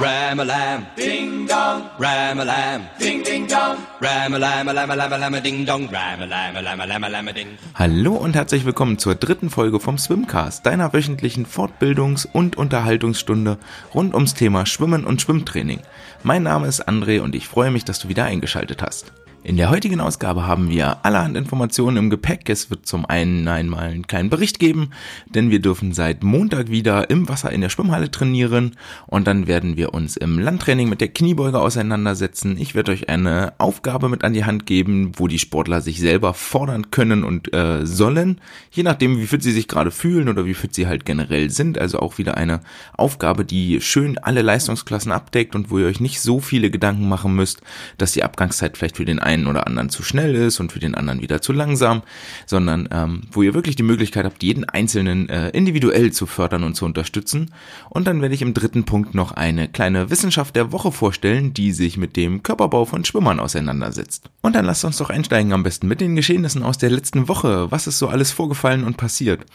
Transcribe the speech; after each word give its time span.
Ram-a-lam, 0.00 0.86
ding 0.96 1.46
dong. 1.46 1.82
Ram-a-lam, 1.98 2.88
ding 2.98 3.22
ding 3.22 3.46
dong. 3.46 3.76
Ram-a-lam, 4.00 4.68
a 4.68 4.72
lam 4.72 4.90
a 4.90 4.96
lam 4.96 5.12
a 5.12 5.18
lam 5.18 5.34
a 5.34 5.40
ding 5.42 5.66
dong. 5.66 5.90
Ram-a-lam, 5.92 6.56
a 6.56 6.62
lam 6.62 6.80
a 6.80 6.86
lam 6.86 7.04
a 7.04 7.08
lam 7.10 7.28
a 7.28 7.32
ding. 7.34 7.58
Hallo 7.74 8.14
und 8.14 8.34
herzlich 8.34 8.64
willkommen 8.64 8.96
zur 8.96 9.14
dritten 9.14 9.50
Folge 9.50 9.78
vom 9.78 9.98
Swimcast, 9.98 10.64
deiner 10.64 10.94
wöchentlichen 10.94 11.44
Fortbildungs- 11.44 12.26
und 12.32 12.56
Unterhaltungsstunde 12.56 13.58
rund 13.94 14.14
ums 14.14 14.32
Thema 14.32 14.64
Schwimmen 14.64 15.04
und 15.04 15.20
Schwimmtraining. 15.20 15.80
Mein 16.22 16.44
Name 16.44 16.66
ist 16.66 16.88
André 16.88 17.20
und 17.20 17.34
ich 17.34 17.46
freue 17.46 17.70
mich, 17.70 17.84
dass 17.84 17.98
du 17.98 18.08
wieder 18.08 18.24
eingeschaltet 18.24 18.80
hast. 18.80 19.12
In 19.42 19.56
der 19.56 19.70
heutigen 19.70 20.00
Ausgabe 20.00 20.46
haben 20.46 20.68
wir 20.68 21.02
allerhand 21.06 21.34
Informationen 21.34 21.96
im 21.96 22.10
Gepäck. 22.10 22.50
Es 22.50 22.68
wird 22.68 22.84
zum 22.84 23.06
einen 23.06 23.48
einmal 23.48 23.88
einen 23.88 24.06
kleinen 24.06 24.28
Bericht 24.28 24.58
geben, 24.58 24.90
denn 25.34 25.50
wir 25.50 25.60
dürfen 25.60 25.94
seit 25.94 26.22
Montag 26.22 26.70
wieder 26.70 27.08
im 27.08 27.26
Wasser 27.26 27.50
in 27.50 27.62
der 27.62 27.70
Schwimmhalle 27.70 28.10
trainieren 28.10 28.76
und 29.06 29.26
dann 29.26 29.46
werden 29.46 29.78
wir 29.78 29.94
uns 29.94 30.18
im 30.18 30.38
Landtraining 30.38 30.90
mit 30.90 31.00
der 31.00 31.08
Kniebeuge 31.08 31.58
auseinandersetzen. 31.58 32.58
Ich 32.58 32.74
werde 32.74 32.92
euch 32.92 33.08
eine 33.08 33.54
Aufgabe 33.56 34.10
mit 34.10 34.24
an 34.24 34.34
die 34.34 34.44
Hand 34.44 34.66
geben, 34.66 35.12
wo 35.16 35.26
die 35.26 35.38
Sportler 35.38 35.80
sich 35.80 36.00
selber 36.00 36.34
fordern 36.34 36.90
können 36.90 37.24
und 37.24 37.54
äh, 37.54 37.86
sollen, 37.86 38.42
je 38.70 38.82
nachdem 38.82 39.18
wie 39.18 39.26
fit 39.26 39.42
sie 39.42 39.52
sich 39.52 39.68
gerade 39.68 39.90
fühlen 39.90 40.28
oder 40.28 40.44
wie 40.44 40.54
fit 40.54 40.74
sie 40.74 40.86
halt 40.86 41.06
generell 41.06 41.48
sind. 41.48 41.78
Also 41.78 42.00
auch 42.00 42.18
wieder 42.18 42.36
eine 42.36 42.60
Aufgabe, 42.94 43.46
die 43.46 43.80
schön 43.80 44.18
alle 44.18 44.42
Leistungsklassen 44.42 45.12
abdeckt 45.12 45.54
und 45.54 45.70
wo 45.70 45.78
ihr 45.78 45.86
euch 45.86 46.00
nicht 46.00 46.20
so 46.20 46.40
viele 46.40 46.70
Gedanken 46.70 47.08
machen 47.08 47.34
müsst, 47.34 47.62
dass 47.96 48.12
die 48.12 48.22
Abgangszeit 48.22 48.76
vielleicht 48.76 48.98
für 48.98 49.06
den 49.06 49.18
oder 49.46 49.66
anderen 49.66 49.88
zu 49.90 50.02
schnell 50.02 50.34
ist 50.34 50.60
und 50.60 50.72
für 50.72 50.78
den 50.78 50.94
anderen 50.94 51.22
wieder 51.22 51.40
zu 51.40 51.52
langsam, 51.52 52.02
sondern 52.46 52.88
ähm, 52.90 53.22
wo 53.32 53.42
ihr 53.42 53.54
wirklich 53.54 53.76
die 53.76 53.82
Möglichkeit 53.82 54.24
habt, 54.24 54.42
jeden 54.42 54.64
Einzelnen 54.64 55.28
äh, 55.28 55.50
individuell 55.50 56.12
zu 56.12 56.26
fördern 56.26 56.64
und 56.64 56.74
zu 56.74 56.84
unterstützen. 56.84 57.52
Und 57.88 58.06
dann 58.06 58.22
werde 58.22 58.34
ich 58.34 58.42
im 58.42 58.54
dritten 58.54 58.84
Punkt 58.84 59.14
noch 59.14 59.32
eine 59.32 59.68
kleine 59.68 60.10
Wissenschaft 60.10 60.56
der 60.56 60.72
Woche 60.72 60.92
vorstellen, 60.92 61.54
die 61.54 61.72
sich 61.72 61.96
mit 61.96 62.16
dem 62.16 62.42
Körperbau 62.42 62.84
von 62.84 63.04
Schwimmern 63.04 63.40
auseinandersetzt. 63.40 64.30
Und 64.42 64.54
dann 64.54 64.64
lasst 64.64 64.84
uns 64.84 64.98
doch 64.98 65.10
einsteigen 65.10 65.52
am 65.52 65.62
besten 65.62 65.88
mit 65.88 66.00
den 66.00 66.16
Geschehnissen 66.16 66.62
aus 66.62 66.78
der 66.78 66.90
letzten 66.90 67.28
Woche. 67.28 67.70
Was 67.70 67.86
ist 67.86 67.98
so 67.98 68.08
alles 68.08 68.30
vorgefallen 68.32 68.84
und 68.84 68.96
passiert? 68.96 69.46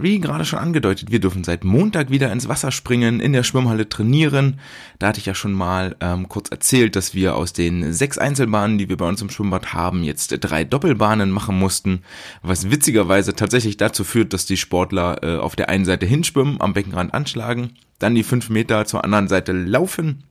Wie 0.00 0.18
gerade 0.18 0.44
schon 0.44 0.58
angedeutet, 0.58 1.12
wir 1.12 1.20
dürfen 1.20 1.44
seit 1.44 1.62
Montag 1.62 2.10
wieder 2.10 2.32
ins 2.32 2.48
Wasser 2.48 2.72
springen, 2.72 3.20
in 3.20 3.32
der 3.32 3.44
Schwimmhalle 3.44 3.88
trainieren. 3.88 4.58
Da 4.98 5.08
hatte 5.08 5.20
ich 5.20 5.26
ja 5.26 5.36
schon 5.36 5.52
mal 5.52 5.94
ähm, 6.00 6.28
kurz 6.28 6.48
erzählt, 6.48 6.96
dass 6.96 7.14
wir 7.14 7.36
aus 7.36 7.52
den 7.52 7.92
sechs 7.92 8.18
Einzelbahnen, 8.18 8.76
die 8.76 8.88
wir 8.88 8.96
bei 8.96 9.08
uns 9.08 9.22
im 9.24 9.30
Schwimmbad 9.30 9.72
haben, 9.72 10.02
jetzt 10.02 10.36
drei 10.40 10.64
Doppelbahnen 10.64 11.30
machen 11.30 11.58
mussten, 11.58 12.02
was 12.42 12.70
witzigerweise 12.70 13.34
tatsächlich 13.34 13.76
dazu 13.76 14.04
führt, 14.04 14.32
dass 14.32 14.46
die 14.46 14.56
Sportler 14.56 15.22
äh, 15.22 15.36
auf 15.38 15.56
der 15.56 15.68
einen 15.68 15.84
Seite 15.84 16.06
hinschwimmen, 16.06 16.60
am 16.60 16.74
Beckenrand 16.74 17.12
anschlagen, 17.12 17.72
dann 17.98 18.14
die 18.14 18.22
fünf 18.22 18.50
Meter 18.50 18.84
zur 18.86 19.04
anderen 19.04 19.28
Seite 19.28 19.52
laufen 19.52 20.24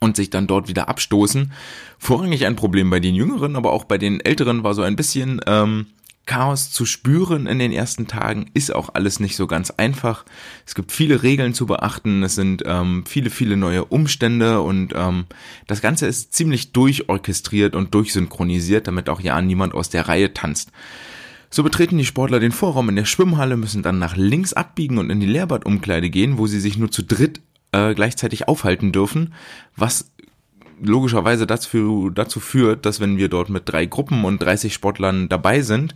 und 0.00 0.16
sich 0.16 0.30
dann 0.30 0.46
dort 0.46 0.68
wieder 0.68 0.88
abstoßen. 0.88 1.52
Vorrangig 1.98 2.46
ein 2.46 2.56
Problem 2.56 2.90
bei 2.90 3.00
den 3.00 3.14
Jüngeren, 3.14 3.56
aber 3.56 3.72
auch 3.72 3.84
bei 3.84 3.98
den 3.98 4.20
Älteren 4.20 4.62
war 4.62 4.74
so 4.74 4.82
ein 4.82 4.96
bisschen 4.96 5.40
ähm, 5.46 5.86
Chaos 6.26 6.72
zu 6.72 6.84
spüren 6.86 7.46
in 7.46 7.60
den 7.60 7.72
ersten 7.72 8.08
Tagen 8.08 8.50
ist 8.52 8.74
auch 8.74 8.90
alles 8.94 9.20
nicht 9.20 9.36
so 9.36 9.46
ganz 9.46 9.70
einfach. 9.70 10.24
Es 10.66 10.74
gibt 10.74 10.90
viele 10.90 11.22
Regeln 11.22 11.54
zu 11.54 11.66
beachten, 11.66 12.24
es 12.24 12.34
sind 12.34 12.64
ähm, 12.66 13.04
viele, 13.06 13.30
viele 13.30 13.56
neue 13.56 13.84
Umstände 13.84 14.60
und 14.60 14.92
ähm, 14.94 15.26
das 15.68 15.80
Ganze 15.80 16.06
ist 16.06 16.34
ziemlich 16.34 16.72
durchorchestriert 16.72 17.76
und 17.76 17.94
durchsynchronisiert, 17.94 18.88
damit 18.88 19.08
auch 19.08 19.20
ja 19.20 19.40
niemand 19.40 19.72
aus 19.72 19.88
der 19.88 20.08
Reihe 20.08 20.34
tanzt. 20.34 20.72
So 21.48 21.62
betreten 21.62 21.96
die 21.96 22.04
Sportler 22.04 22.40
den 22.40 22.52
Vorraum 22.52 22.88
in 22.88 22.96
der 22.96 23.04
Schwimmhalle, 23.04 23.56
müssen 23.56 23.84
dann 23.84 24.00
nach 24.00 24.16
links 24.16 24.52
abbiegen 24.52 24.98
und 24.98 25.10
in 25.10 25.20
die 25.20 25.26
Leerbadumkleide 25.26 26.10
gehen, 26.10 26.38
wo 26.38 26.48
sie 26.48 26.60
sich 26.60 26.76
nur 26.76 26.90
zu 26.90 27.02
dritt 27.02 27.40
äh, 27.72 27.94
gleichzeitig 27.94 28.48
aufhalten 28.48 28.90
dürfen, 28.90 29.32
was 29.76 30.10
logischerweise 30.82 31.46
dazu, 31.46 32.10
dazu 32.10 32.40
führt, 32.40 32.86
dass 32.86 33.00
wenn 33.00 33.16
wir 33.16 33.28
dort 33.28 33.48
mit 33.48 33.62
drei 33.66 33.86
Gruppen 33.86 34.24
und 34.24 34.38
30 34.42 34.74
Sportlern 34.74 35.28
dabei 35.28 35.62
sind, 35.62 35.94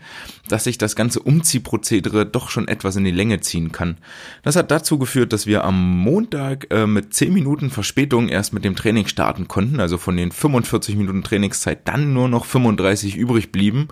dass 0.48 0.64
sich 0.64 0.78
das 0.78 0.96
ganze 0.96 1.20
Umziehprozedere 1.20 2.26
doch 2.26 2.50
schon 2.50 2.68
etwas 2.68 2.96
in 2.96 3.04
die 3.04 3.10
Länge 3.10 3.40
ziehen 3.40 3.72
kann. 3.72 3.98
Das 4.42 4.56
hat 4.56 4.70
dazu 4.70 4.98
geführt, 4.98 5.32
dass 5.32 5.46
wir 5.46 5.64
am 5.64 5.98
Montag 5.98 6.66
äh, 6.70 6.86
mit 6.86 7.14
10 7.14 7.32
Minuten 7.32 7.70
Verspätung 7.70 8.28
erst 8.28 8.52
mit 8.52 8.64
dem 8.64 8.76
Training 8.76 9.06
starten 9.06 9.48
konnten, 9.48 9.80
also 9.80 9.98
von 9.98 10.16
den 10.16 10.32
45 10.32 10.96
Minuten 10.96 11.22
Trainingszeit 11.22 11.86
dann 11.86 12.12
nur 12.12 12.28
noch 12.28 12.44
35 12.44 13.16
übrig 13.16 13.52
blieben, 13.52 13.88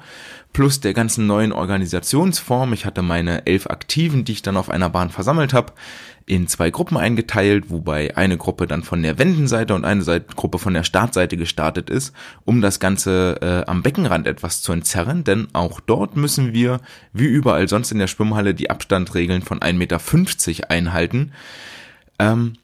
plus 0.52 0.80
der 0.80 0.94
ganzen 0.94 1.26
neuen 1.26 1.52
Organisationsform. 1.52 2.72
Ich 2.72 2.86
hatte 2.86 3.02
meine 3.02 3.46
elf 3.46 3.66
Aktiven, 3.66 4.24
die 4.24 4.32
ich 4.32 4.42
dann 4.42 4.56
auf 4.56 4.70
einer 4.70 4.88
Bahn 4.88 5.10
versammelt 5.10 5.52
habe, 5.52 5.72
in 6.28 6.46
zwei 6.46 6.70
Gruppen 6.70 6.96
eingeteilt, 6.96 7.70
wobei 7.70 8.16
eine 8.16 8.36
Gruppe 8.36 8.66
dann 8.66 8.82
von 8.82 9.02
der 9.02 9.18
Wendenseite 9.18 9.74
und 9.74 9.84
eine 9.84 10.02
Seite, 10.02 10.34
Gruppe 10.34 10.58
von 10.58 10.74
der 10.74 10.84
Startseite 10.84 11.36
gestartet 11.36 11.90
ist, 11.90 12.14
um 12.44 12.60
das 12.60 12.80
Ganze 12.80 13.38
äh, 13.40 13.70
am 13.70 13.82
Beckenrand 13.82 14.26
etwas 14.26 14.60
zu 14.60 14.72
entzerren, 14.72 15.24
denn 15.24 15.48
auch 15.54 15.80
dort 15.80 16.16
müssen 16.16 16.52
wir, 16.52 16.80
wie 17.12 17.26
überall 17.26 17.68
sonst 17.68 17.92
in 17.92 17.98
der 17.98 18.06
Schwimmhalle, 18.06 18.54
die 18.54 18.70
Abstandregeln 18.70 19.42
von 19.42 19.60
1,50 19.60 19.74
Meter 19.74 20.70
einhalten. 20.70 21.32
Ähm, 22.18 22.54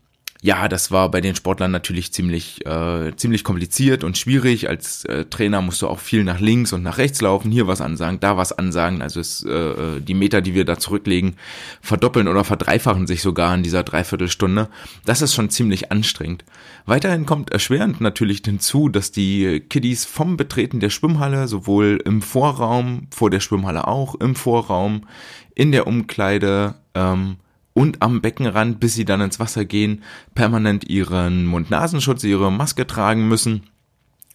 ja, 0.44 0.68
das 0.68 0.90
war 0.90 1.10
bei 1.10 1.22
den 1.22 1.34
Sportlern 1.34 1.70
natürlich 1.70 2.12
ziemlich, 2.12 2.66
äh, 2.66 3.16
ziemlich 3.16 3.44
kompliziert 3.44 4.04
und 4.04 4.18
schwierig. 4.18 4.68
Als 4.68 5.06
äh, 5.06 5.24
Trainer 5.24 5.62
musst 5.62 5.80
du 5.80 5.88
auch 5.88 6.00
viel 6.00 6.22
nach 6.22 6.38
links 6.38 6.74
und 6.74 6.82
nach 6.82 6.98
rechts 6.98 7.22
laufen, 7.22 7.50
hier 7.50 7.66
was 7.66 7.80
ansagen, 7.80 8.20
da 8.20 8.36
was 8.36 8.52
ansagen. 8.52 9.00
Also 9.00 9.20
es, 9.20 9.42
äh, 9.42 10.02
die 10.02 10.12
Meter, 10.12 10.42
die 10.42 10.52
wir 10.52 10.66
da 10.66 10.78
zurücklegen, 10.78 11.36
verdoppeln 11.80 12.28
oder 12.28 12.44
verdreifachen 12.44 13.06
sich 13.06 13.22
sogar 13.22 13.54
in 13.54 13.62
dieser 13.62 13.84
Dreiviertelstunde. 13.84 14.68
Das 15.06 15.22
ist 15.22 15.32
schon 15.32 15.48
ziemlich 15.48 15.90
anstrengend. 15.90 16.44
Weiterhin 16.84 17.24
kommt 17.24 17.50
erschwerend 17.50 18.02
natürlich 18.02 18.42
hinzu, 18.44 18.90
dass 18.90 19.12
die 19.12 19.60
Kiddies 19.60 20.04
vom 20.04 20.36
Betreten 20.36 20.78
der 20.78 20.90
Schwimmhalle 20.90 21.48
sowohl 21.48 22.02
im 22.04 22.20
Vorraum, 22.20 23.06
vor 23.14 23.30
der 23.30 23.40
Schwimmhalle 23.40 23.88
auch, 23.88 24.14
im 24.16 24.34
Vorraum, 24.34 25.06
in 25.54 25.72
der 25.72 25.86
Umkleide, 25.86 26.74
ähm, 26.94 27.36
und 27.74 28.00
am 28.02 28.22
Beckenrand, 28.22 28.80
bis 28.80 28.94
sie 28.94 29.04
dann 29.04 29.20
ins 29.20 29.38
Wasser 29.40 29.64
gehen, 29.64 30.02
permanent 30.34 30.88
ihren 30.88 31.44
Mund-Nasenschutz, 31.44 32.24
ihre 32.24 32.50
Maske 32.50 32.86
tragen 32.86 33.28
müssen 33.28 33.62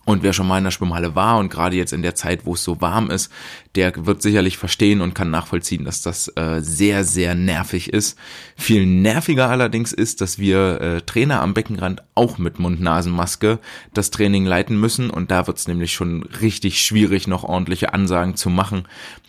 und 0.09 0.23
wer 0.23 0.33
schon 0.33 0.47
mal 0.47 0.57
in 0.57 0.63
der 0.63 0.71
Schwimmhalle 0.71 1.13
war 1.13 1.37
und 1.37 1.51
gerade 1.51 1.75
jetzt 1.75 1.93
in 1.93 2.01
der 2.01 2.15
Zeit, 2.15 2.47
wo 2.47 2.55
es 2.55 2.63
so 2.63 2.81
warm 2.81 3.11
ist, 3.11 3.31
der 3.75 4.07
wird 4.07 4.23
sicherlich 4.23 4.57
verstehen 4.57 5.01
und 5.01 5.13
kann 5.13 5.29
nachvollziehen, 5.29 5.85
dass 5.85 6.01
das 6.01 6.29
äh, 6.35 6.61
sehr, 6.61 7.03
sehr 7.03 7.35
nervig 7.35 7.93
ist. 7.93 8.17
Viel 8.57 8.87
nerviger 8.87 9.49
allerdings 9.49 9.93
ist, 9.93 10.21
dass 10.21 10.39
wir 10.39 10.81
äh, 10.81 11.01
Trainer 11.01 11.41
am 11.41 11.53
Beckenrand 11.53 12.01
auch 12.15 12.39
mit 12.39 12.57
Mund-Nasen-Maske 12.57 13.59
das 13.93 14.09
Training 14.09 14.47
leiten 14.47 14.79
müssen 14.79 15.11
und 15.11 15.29
da 15.29 15.45
wird 15.45 15.59
es 15.59 15.67
nämlich 15.67 15.93
schon 15.93 16.23
richtig 16.23 16.81
schwierig, 16.81 17.27
noch 17.27 17.43
ordentliche 17.43 17.93
Ansagen 17.93 18.35
zu 18.35 18.49
machen. 18.49 18.87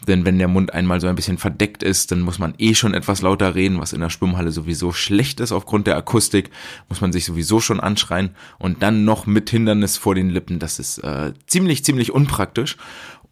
Denn 0.09 0.25
wenn 0.25 0.39
der 0.39 0.49
Mund 0.49 0.73
einmal 0.73 1.03
so 1.03 1.09
ein 1.09 1.15
bisschen 1.15 1.37
verdeckt 1.37 1.83
ist, 1.83 2.11
dann 2.11 2.23
muss 2.23 2.39
man 2.39 2.55
eh 2.57 2.75
schon 2.75 2.95
etwas 2.95 3.21
lauter 3.21 3.55
reden, 3.55 3.79
was 3.79 3.93
in 3.93 4.01
der 4.01 4.09
Schwimmhalle 4.09 4.51
sowieso 4.51 4.93
schlecht 4.93 5.41
ist 5.41 5.53
aufgrund 5.53 5.87
der 5.87 5.99
Akustik, 5.99 6.49
muss 6.89 7.03
man 7.03 7.13
sich 7.13 7.27
sowieso 7.27 7.61
schon 7.61 7.81
anschreien 7.81 8.31
und 8.59 8.83
dann 8.83 9.05
noch 9.05 9.27
mit 9.27 9.51
Hindernis 9.51 9.99
vor 9.99 10.15
den 10.15 10.31
Lippen, 10.31 10.59
das 10.59 10.70
ist 10.79 10.99
äh, 10.99 11.33
ziemlich, 11.47 11.85
ziemlich 11.85 12.13
unpraktisch. 12.13 12.77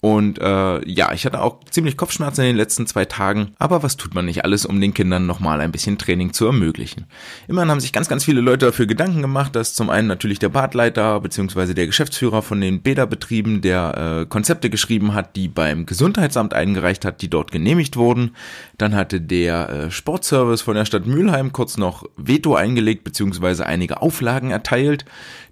Und 0.00 0.38
äh, 0.38 0.88
ja, 0.88 1.12
ich 1.12 1.26
hatte 1.26 1.42
auch 1.42 1.58
ziemlich 1.70 1.96
Kopfschmerzen 1.96 2.42
in 2.42 2.46
den 2.48 2.56
letzten 2.56 2.86
zwei 2.86 3.04
Tagen, 3.04 3.54
aber 3.58 3.82
was 3.82 3.96
tut 3.96 4.14
man 4.14 4.26
nicht 4.26 4.44
alles, 4.44 4.64
um 4.64 4.80
den 4.80 4.94
Kindern 4.94 5.26
nochmal 5.26 5.60
ein 5.60 5.72
bisschen 5.72 5.98
Training 5.98 6.32
zu 6.32 6.46
ermöglichen? 6.46 7.06
Immerhin 7.48 7.70
haben 7.70 7.80
sich 7.80 7.92
ganz, 7.92 8.08
ganz 8.08 8.24
viele 8.24 8.40
Leute 8.40 8.66
dafür 8.66 8.86
Gedanken 8.86 9.22
gemacht, 9.22 9.56
dass 9.56 9.74
zum 9.74 9.90
einen 9.90 10.06
natürlich 10.06 10.38
der 10.38 10.50
Badleiter 10.50 11.20
bzw. 11.20 11.74
der 11.74 11.86
Geschäftsführer 11.86 12.42
von 12.42 12.60
den 12.60 12.80
Bäderbetrieben, 12.80 13.60
der 13.60 14.20
äh, 14.20 14.26
Konzepte 14.26 14.70
geschrieben 14.70 15.14
hat, 15.14 15.34
die 15.34 15.48
beim 15.48 15.84
Gesundheitsamt 15.84 16.54
eingereicht 16.54 17.04
hat, 17.04 17.20
die 17.20 17.28
dort 17.28 17.50
genehmigt 17.50 17.96
wurden. 17.96 18.36
Dann 18.76 18.94
hatte 18.94 19.20
der 19.20 19.68
äh, 19.68 19.90
Sportservice 19.90 20.62
von 20.62 20.76
der 20.76 20.84
Stadt 20.84 21.06
Mülheim 21.06 21.52
kurz 21.52 21.76
noch 21.76 22.04
Veto 22.16 22.54
eingelegt 22.54 23.02
bzw. 23.02 23.64
einige 23.64 24.00
Auflagen 24.00 24.52
erteilt 24.52 25.04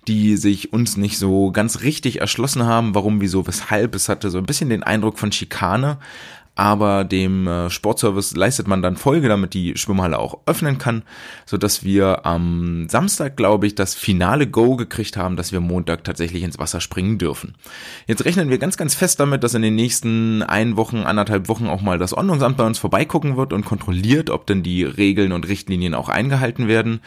die 0.09 0.37
sich 0.37 0.73
uns 0.73 0.97
nicht 0.97 1.19
so 1.19 1.51
ganz 1.51 1.83
richtig 1.83 2.21
erschlossen 2.21 2.65
haben, 2.65 2.95
warum, 2.95 3.21
wieso, 3.21 3.47
weshalb. 3.47 3.95
Es 3.95 4.09
hatte 4.09 4.31
so 4.31 4.39
ein 4.39 4.47
bisschen 4.47 4.71
den 4.71 4.83
Eindruck 4.83 5.19
von 5.19 5.33
Schikane, 5.33 5.99
aber 6.57 7.05
dem 7.05 7.47
äh, 7.47 7.69
Sportservice 7.69 8.35
leistet 8.35 8.67
man 8.67 8.81
dann 8.81 8.97
Folge, 8.97 9.29
damit 9.29 9.53
die 9.53 9.77
Schwimmhalle 9.77 10.19
auch 10.19 10.39
öffnen 10.47 10.79
kann, 10.79 11.03
so 11.45 11.59
dass 11.59 11.85
wir 11.85 12.25
am 12.25 12.89
Samstag, 12.89 13.37
glaube 13.37 13.67
ich, 13.67 13.75
das 13.75 13.95
finale 13.95 14.47
Go 14.47 14.77
gekriegt 14.77 15.19
haben, 15.19 15.37
dass 15.37 15.53
wir 15.53 15.61
Montag 15.61 16.03
tatsächlich 16.03 16.43
ins 16.43 16.59
Wasser 16.59 16.81
springen 16.81 17.19
dürfen. 17.19 17.55
Jetzt 18.07 18.25
rechnen 18.25 18.49
wir 18.49 18.57
ganz, 18.57 18.79
ganz 18.79 18.95
fest 18.95 19.21
damit, 19.21 19.45
dass 19.45 19.53
in 19.53 19.61
den 19.61 19.75
nächsten 19.75 20.43
ein 20.43 20.79
Wochen, 20.79 21.01
anderthalb 21.01 21.49
Wochen 21.49 21.67
auch 21.67 21.83
mal 21.83 21.99
das 21.99 22.15
Ordnungsamt 22.15 22.57
bei 22.57 22.65
uns 22.65 22.79
vorbeigucken 22.79 23.37
wird 23.37 23.53
und 23.53 23.67
kontrolliert, 23.67 24.31
ob 24.31 24.47
denn 24.47 24.63
die 24.63 24.83
Regeln 24.83 25.33
und 25.33 25.47
Richtlinien 25.47 25.95
auch 25.95 26.09
eingehalten 26.09 26.69
werden. 26.69 27.01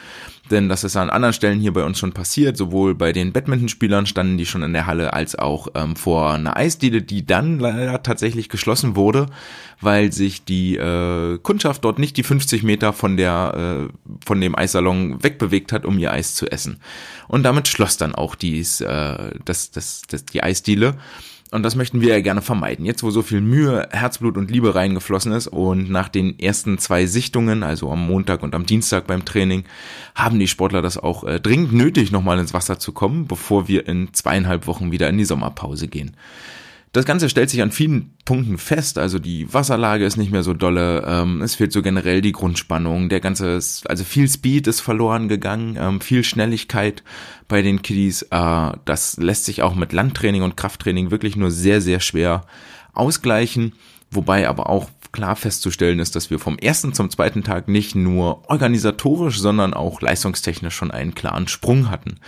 Denn 0.52 0.70
das 0.70 0.84
ist 0.84 0.96
an 0.96 1.10
anderen 1.10 1.34
Stellen 1.34 1.60
hier 1.60 1.74
bei 1.74 1.84
uns 1.84 2.00
schon 2.00 2.14
passiert. 2.14 2.58
Sowohl 2.58 2.96
bei 2.96 3.12
den 3.12 3.32
Badmintonspielern 3.32 4.06
standen 4.06 4.38
die 4.38 4.46
schon 4.46 4.64
in 4.64 4.74
der 4.74 4.88
Halle, 4.88 5.14
als 5.14 5.38
auch 5.38 5.68
ähm, 5.76 5.96
vor 5.96 6.34
einer 6.34 6.58
Eisdiele, 6.58 7.02
die 7.02 7.26
dann 7.26 7.60
leider 7.60 8.04
tatsächlich 8.04 8.50
geschlossen 8.50 8.96
wurde, 8.96 9.28
weil 9.82 10.12
sich 10.12 10.44
die 10.44 10.76
äh, 10.76 11.38
Kundschaft 11.40 11.84
dort 11.84 12.00
nicht 12.00 12.18
die 12.18 12.24
50 12.24 12.64
Meter 12.64 12.94
von 12.94 13.18
der 13.18 13.90
äh, 13.90 13.94
von 14.26 14.42
dem 14.42 14.58
Eissalon 14.58 15.24
wegbewegt 15.24 15.72
hat, 15.72 15.86
um 15.86 15.98
ihr 16.00 16.12
Eis 16.12 16.36
zu 16.36 16.52
essen. 16.52 16.80
Und 17.28 17.44
damit 17.44 17.68
schloss 17.68 17.98
dann 17.98 18.16
auch 18.16 18.36
dies, 18.36 18.82
äh, 18.82 19.32
das, 19.46 19.72
das, 19.72 20.02
das, 20.08 20.26
die 20.26 20.44
Eisdiele. 20.44 20.96
Und 21.52 21.64
das 21.64 21.76
möchten 21.76 22.00
wir 22.02 22.10
ja 22.10 22.22
gerne 22.22 22.44
vermeiden. 22.44 22.86
Jetzt, 22.86 23.02
wo 23.02 23.10
so 23.10 23.24
viel 23.24 23.42
Mühe, 23.42 23.88
Herzblut 23.92 24.38
und 24.38 24.52
Liebe 24.52 24.76
reingeflossen 24.76 25.32
ist 25.32 25.48
und 25.48 25.90
nach 25.90 26.08
den 26.08 26.38
ersten 26.38 26.78
zwei 26.78 27.08
Sichtungen, 27.08 27.64
also 27.64 27.92
am 27.92 28.06
Montag 28.06 28.44
und 28.44 28.54
am 28.54 28.68
Dienstag 28.68 29.08
beim 29.08 29.26
Training, 29.26 29.64
haben 30.14 30.38
die 30.38 30.48
Sportler 30.48 30.84
das 30.84 30.98
auch 30.98 31.24
äh, 31.24 31.40
dringend 31.40 31.74
nötig, 31.74 32.12
nochmal 32.12 32.38
ins 32.38 32.54
Wasser 32.54 32.78
zu 32.78 32.92
kommen, 32.92 33.26
bevor 33.26 33.68
wir 33.68 33.88
in 33.88 34.14
zweieinhalb 34.14 34.68
Wochen 34.68 34.92
wieder 34.92 35.10
in 35.10 35.18
die 35.18 35.26
Sommerpause 35.26 35.88
gehen. 35.88 36.16
Das 36.92 37.06
Ganze 37.06 37.30
stellt 37.30 37.52
sich 37.52 37.62
an 37.62 37.72
vielen 37.72 38.16
Punkten 38.26 38.58
fest. 38.58 38.98
Also 38.98 39.20
die 39.20 39.54
Wasserlage 39.54 40.06
ist 40.06 40.18
nicht 40.18 40.32
mehr 40.32 40.42
so 40.42 40.54
dolle. 40.54 41.04
Ähm, 41.06 41.42
es 41.44 41.56
fehlt 41.56 41.72
so 41.72 41.84
generell 41.84 42.22
die 42.22 42.32
Grundspannung. 42.32 43.10
Der 43.10 43.20
ganze, 43.20 43.60
also 43.86 44.04
viel 44.04 44.28
Speed 44.28 44.66
ist 44.66 44.82
verloren 44.82 45.28
gegangen, 45.28 45.78
ähm, 45.80 46.02
viel 46.02 46.24
Schnelligkeit 46.24 47.04
bei 47.48 47.62
den 47.62 47.84
Kiddies. 47.84 48.24
Äh, 48.24 48.72
das 48.86 49.18
lässt 49.18 49.46
sich 49.46 49.62
auch 49.62 49.76
mit 49.76 49.94
Landtraining 49.94 50.42
und 50.42 50.58
Krafttraining 50.58 51.12
wirklich 51.12 51.36
nur 51.36 51.52
sehr, 51.52 51.80
sehr 51.80 52.00
schwer 52.00 52.46
ausgleichen. 52.94 53.74
Wobei 54.10 54.50
aber 54.50 54.70
auch 54.70 54.90
klar 55.12 55.36
festzustellen 55.36 56.00
ist, 56.00 56.16
dass 56.16 56.30
wir 56.30 56.40
vom 56.40 56.58
ersten 56.58 56.94
zum 56.94 57.10
zweiten 57.10 57.44
Tag 57.44 57.68
nicht 57.68 57.96
nur 57.96 58.50
organisatorisch, 58.50 59.40
sondern 59.40 59.74
auch 59.74 60.02
leistungstechnisch 60.02 60.76
schon 60.76 60.92
einen 60.92 61.16
klaren 61.16 61.48
Sprung 61.48 61.90
hatten. 61.90 62.20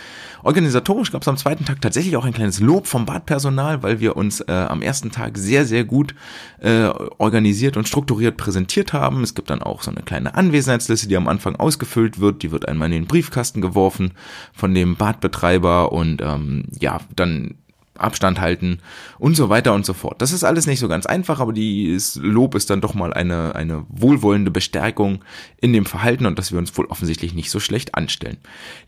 Organisatorisch 0.42 1.12
gab 1.12 1.22
es 1.22 1.28
am 1.28 1.36
zweiten 1.36 1.64
Tag 1.64 1.80
tatsächlich 1.80 2.16
auch 2.16 2.24
ein 2.24 2.32
kleines 2.32 2.60
Lob 2.60 2.86
vom 2.86 3.06
Badpersonal, 3.06 3.82
weil 3.82 4.00
wir 4.00 4.16
uns 4.16 4.40
äh, 4.40 4.52
am 4.52 4.82
ersten 4.82 5.10
Tag 5.10 5.38
sehr, 5.38 5.64
sehr 5.64 5.84
gut 5.84 6.14
äh, 6.60 6.86
organisiert 7.18 7.76
und 7.76 7.86
strukturiert 7.86 8.36
präsentiert 8.36 8.92
haben. 8.92 9.22
Es 9.22 9.34
gibt 9.34 9.50
dann 9.50 9.62
auch 9.62 9.82
so 9.82 9.90
eine 9.90 10.02
kleine 10.02 10.34
Anwesenheitsliste, 10.34 11.08
die 11.08 11.16
am 11.16 11.28
Anfang 11.28 11.56
ausgefüllt 11.56 12.18
wird. 12.20 12.42
Die 12.42 12.50
wird 12.50 12.68
einmal 12.68 12.86
in 12.86 12.92
den 12.92 13.06
Briefkasten 13.06 13.60
geworfen 13.60 14.12
von 14.52 14.74
dem 14.74 14.96
Badbetreiber 14.96 15.92
und 15.92 16.20
ähm, 16.20 16.64
ja, 16.80 17.00
dann 17.14 17.54
Abstand 18.02 18.40
halten 18.40 18.78
und 19.18 19.36
so 19.36 19.48
weiter 19.48 19.72
und 19.74 19.86
so 19.86 19.92
fort. 19.92 20.20
Das 20.20 20.32
ist 20.32 20.44
alles 20.44 20.66
nicht 20.66 20.80
so 20.80 20.88
ganz 20.88 21.06
einfach, 21.06 21.40
aber 21.40 21.52
die 21.52 21.98
Lob 22.20 22.54
ist 22.54 22.70
dann 22.70 22.80
doch 22.80 22.94
mal 22.94 23.12
eine, 23.12 23.54
eine 23.54 23.84
wohlwollende 23.88 24.50
Bestärkung 24.50 25.24
in 25.60 25.72
dem 25.72 25.86
Verhalten 25.86 26.26
und 26.26 26.38
dass 26.38 26.52
wir 26.52 26.58
uns 26.58 26.76
wohl 26.76 26.86
offensichtlich 26.86 27.34
nicht 27.34 27.50
so 27.50 27.60
schlecht 27.60 27.94
anstellen. 27.94 28.38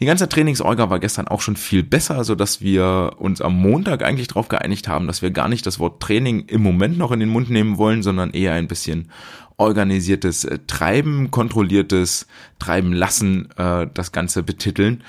Die 0.01 0.07
ganze 0.07 0.29
Trainingsorga 0.29 0.91
war 0.91 1.01
gestern 1.01 1.29
auch 1.29 1.41
schon 1.41 1.57
viel 1.57 1.83
besser, 1.83 2.25
so 2.25 2.35
dass 2.35 2.61
wir 2.61 3.13
uns 3.19 3.41
am 3.41 3.55
Montag 3.55 4.03
eigentlich 4.03 4.29
darauf 4.29 4.49
geeinigt 4.49 4.89
haben, 4.89 5.07
dass 5.07 5.23
wir 5.23 5.31
gar 5.31 5.49
nicht 5.49 5.67
das 5.67 5.79
Wort 5.79 6.03
Training 6.03 6.47
im 6.47 6.63
Moment 6.63 6.99
noch 6.99 7.13
in 7.13 7.21
den 7.21 7.29
Mund 7.29 7.51
nehmen 7.51 7.79
wollen, 7.79 8.03
sondern 8.03 8.31
eher 8.31 8.53
ein 8.53 8.69
bisschen 8.69 9.11
organisiertes 9.57 10.45
äh, 10.45 10.59
Treiben, 10.67 11.31
kontrolliertes 11.31 12.27
Treiben 12.59 12.93
lassen, 12.93 13.49
äh, 13.57 13.87
das 13.93 14.13
Ganze 14.13 14.43
betiteln 14.43 15.03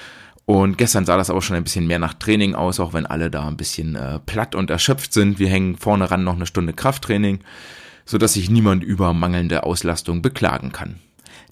und 0.45 0.77
gestern 0.77 1.05
sah 1.05 1.17
das 1.17 1.29
aber 1.29 1.41
schon 1.41 1.55
ein 1.55 1.63
bisschen 1.63 1.87
mehr 1.87 1.99
nach 1.99 2.13
Training 2.13 2.53
aus, 2.53 2.79
auch 2.79 2.93
wenn 2.93 3.05
alle 3.05 3.31
da 3.31 3.47
ein 3.47 3.57
bisschen 3.57 3.95
äh, 3.95 4.19
platt 4.19 4.53
und 4.53 4.69
erschöpft 4.69 5.11
sind. 5.11 5.39
Wir 5.39 5.49
hängen 5.49 5.75
vorne 5.75 6.09
ran 6.11 6.23
noch 6.23 6.35
eine 6.35 6.45
Stunde 6.45 6.73
Krafttraining, 6.73 7.39
so 8.05 8.17
dass 8.17 8.33
sich 8.33 8.49
niemand 8.49 8.83
über 8.83 9.13
mangelnde 9.13 9.63
Auslastung 9.63 10.21
beklagen 10.21 10.71
kann 10.71 10.99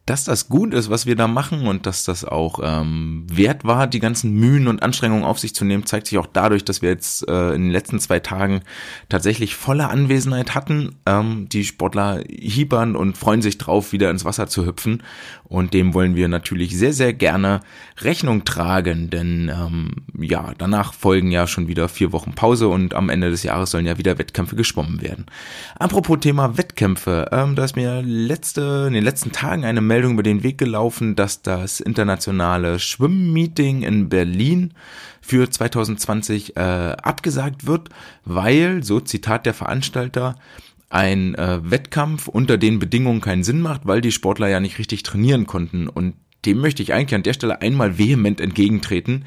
dass 0.05 0.25
das 0.25 0.49
gut 0.49 0.73
ist, 0.73 0.89
was 0.89 1.05
wir 1.05 1.15
da 1.15 1.29
machen 1.29 1.65
und 1.65 1.85
dass 1.85 2.03
das 2.03 2.25
auch 2.25 2.59
ähm, 2.61 3.25
wert 3.31 3.63
war, 3.63 3.87
die 3.87 4.01
ganzen 4.01 4.33
Mühen 4.33 4.67
und 4.67 4.83
Anstrengungen 4.83 5.23
auf 5.23 5.39
sich 5.39 5.55
zu 5.55 5.63
nehmen, 5.63 5.85
zeigt 5.85 6.07
sich 6.07 6.17
auch 6.17 6.27
dadurch, 6.27 6.65
dass 6.65 6.81
wir 6.81 6.89
jetzt 6.89 7.27
äh, 7.29 7.53
in 7.53 7.63
den 7.63 7.71
letzten 7.71 7.99
zwei 7.99 8.19
Tagen 8.19 8.63
tatsächlich 9.07 9.55
volle 9.55 9.87
Anwesenheit 9.87 10.55
hatten. 10.55 10.95
Ähm, 11.05 11.47
die 11.47 11.63
Sportler 11.63 12.21
hiebern 12.27 12.97
und 12.97 13.17
freuen 13.17 13.41
sich 13.41 13.57
drauf, 13.57 13.93
wieder 13.93 14.11
ins 14.11 14.25
Wasser 14.25 14.47
zu 14.47 14.65
hüpfen. 14.65 15.03
Und 15.53 15.75
dem 15.75 15.93
wollen 15.93 16.15
wir 16.15 16.27
natürlich 16.29 16.75
sehr, 16.75 16.93
sehr 16.93 17.13
gerne 17.13 17.59
Rechnung 17.99 18.43
tragen, 18.43 19.11
denn 19.11 19.51
ähm, 19.53 19.91
ja, 20.19 20.51
danach 20.57 20.95
folgen 20.95 21.29
ja 21.29 21.45
schon 21.45 21.67
wieder 21.67 21.87
vier 21.89 22.11
Wochen 22.11 22.33
Pause 22.33 22.69
und 22.69 22.95
am 22.95 23.07
Ende 23.07 23.29
des 23.29 23.43
Jahres 23.43 23.69
sollen 23.69 23.85
ja 23.85 23.99
wieder 23.99 24.17
Wettkämpfe 24.17 24.55
geschwommen 24.55 25.03
werden. 25.03 25.27
Apropos 25.77 26.21
Thema 26.21 26.57
Wettkämpfe, 26.57 27.29
ähm, 27.31 27.55
da 27.55 27.65
ist 27.65 27.75
mir 27.75 28.01
letzte, 28.01 28.85
in 28.87 28.93
den 28.93 29.03
letzten 29.03 29.31
Tagen 29.31 29.63
eine 29.63 29.81
Meldung 29.81 30.13
über 30.13 30.23
den 30.23 30.41
Weg 30.41 30.57
gelaufen, 30.57 31.15
dass 31.15 31.43
das 31.43 31.79
internationale 31.79 32.79
Schwimmmeeting 32.79 33.83
in 33.83 34.09
Berlin 34.09 34.73
für 35.21 35.47
2020 35.47 36.57
äh, 36.57 36.61
abgesagt 36.61 37.67
wird, 37.67 37.89
weil, 38.25 38.83
so 38.83 38.99
Zitat 38.99 39.45
der 39.45 39.53
Veranstalter, 39.53 40.33
ein 40.93 41.33
äh, 41.35 41.59
Wettkampf 41.63 42.27
unter 42.27 42.57
den 42.59 42.77
Bedingungen 42.77 43.19
keinen 43.19 43.43
Sinn 43.43 43.61
macht, 43.61 43.81
weil 43.85 43.99
die 43.99 44.11
Sportler 44.11 44.47
ja 44.47 44.59
nicht 44.59 44.77
richtig 44.77 45.01
trainieren 45.01 45.47
konnten. 45.47 45.87
Und 45.87 46.13
dem 46.45 46.59
möchte 46.59 46.83
ich 46.83 46.93
eigentlich 46.93 47.15
an 47.15 47.23
der 47.23 47.33
Stelle 47.33 47.61
einmal 47.61 47.97
vehement 47.97 48.39
entgegentreten. 48.39 49.25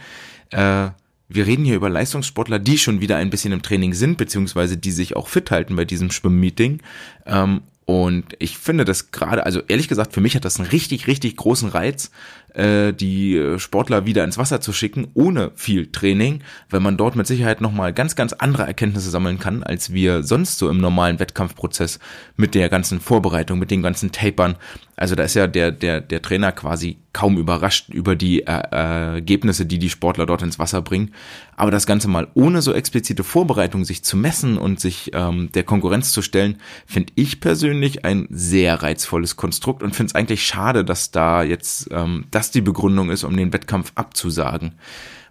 Äh, 0.50 0.90
wir 1.28 1.46
reden 1.46 1.64
hier 1.64 1.74
über 1.74 1.90
Leistungssportler, 1.90 2.60
die 2.60 2.78
schon 2.78 3.00
wieder 3.00 3.16
ein 3.16 3.30
bisschen 3.30 3.52
im 3.52 3.62
Training 3.62 3.94
sind, 3.94 4.16
beziehungsweise 4.16 4.76
die 4.76 4.92
sich 4.92 5.16
auch 5.16 5.26
fit 5.26 5.50
halten 5.50 5.74
bei 5.74 5.84
diesem 5.84 6.12
Schwimmmeeting. 6.12 6.82
Ähm, 7.26 7.62
und 7.84 8.36
ich 8.38 8.58
finde 8.58 8.84
das 8.84 9.10
gerade, 9.10 9.44
also 9.44 9.60
ehrlich 9.66 9.88
gesagt, 9.88 10.12
für 10.12 10.20
mich 10.20 10.36
hat 10.36 10.44
das 10.44 10.60
einen 10.60 10.68
richtig, 10.68 11.08
richtig 11.08 11.36
großen 11.36 11.68
Reiz, 11.68 12.12
äh, 12.56 12.92
die 12.92 13.56
Sportler 13.58 14.06
wieder 14.06 14.24
ins 14.24 14.38
Wasser 14.38 14.60
zu 14.60 14.72
schicken, 14.72 15.08
ohne 15.14 15.52
viel 15.54 15.90
Training, 15.92 16.42
weil 16.70 16.80
man 16.80 16.96
dort 16.96 17.16
mit 17.16 17.26
Sicherheit 17.26 17.60
nochmal 17.60 17.92
ganz, 17.92 18.16
ganz 18.16 18.32
andere 18.32 18.64
Erkenntnisse 18.64 19.10
sammeln 19.10 19.38
kann, 19.38 19.62
als 19.62 19.92
wir 19.92 20.22
sonst 20.22 20.58
so 20.58 20.68
im 20.68 20.78
normalen 20.78 21.18
Wettkampfprozess 21.18 21.98
mit 22.36 22.54
der 22.54 22.68
ganzen 22.68 23.00
Vorbereitung, 23.00 23.58
mit 23.58 23.70
den 23.70 23.82
ganzen 23.82 24.12
Tapern. 24.12 24.56
Also 24.96 25.14
da 25.14 25.24
ist 25.24 25.34
ja 25.34 25.46
der, 25.46 25.72
der, 25.72 26.00
der 26.00 26.22
Trainer 26.22 26.52
quasi 26.52 26.96
kaum 27.12 27.36
überrascht 27.38 27.90
über 27.90 28.16
die 28.16 28.42
äh, 28.42 28.62
Ergebnisse, 28.70 29.66
die 29.66 29.78
die 29.78 29.90
Sportler 29.90 30.26
dort 30.26 30.42
ins 30.42 30.58
Wasser 30.58 30.82
bringen. 30.82 31.12
Aber 31.56 31.70
das 31.70 31.86
Ganze 31.86 32.08
mal 32.08 32.28
ohne 32.34 32.62
so 32.62 32.72
explizite 32.72 33.24
Vorbereitung 33.24 33.84
sich 33.84 34.04
zu 34.04 34.16
messen 34.16 34.58
und 34.58 34.80
sich 34.80 35.10
ähm, 35.14 35.50
der 35.52 35.64
Konkurrenz 35.64 36.12
zu 36.12 36.22
stellen, 36.22 36.58
finde 36.86 37.12
ich 37.16 37.40
persönlich 37.40 38.04
ein 38.04 38.26
sehr 38.30 38.82
reizvolles 38.82 39.36
Konstrukt 39.36 39.82
und 39.82 39.96
finde 39.96 40.10
es 40.10 40.14
eigentlich 40.14 40.46
schade, 40.46 40.84
dass 40.84 41.10
da 41.10 41.42
jetzt 41.42 41.88
ähm, 41.90 42.26
das 42.30 42.45
das 42.46 42.52
die 42.52 42.60
Begründung 42.60 43.10
ist, 43.10 43.24
um 43.24 43.36
den 43.36 43.52
Wettkampf 43.52 43.92
abzusagen. 43.96 44.72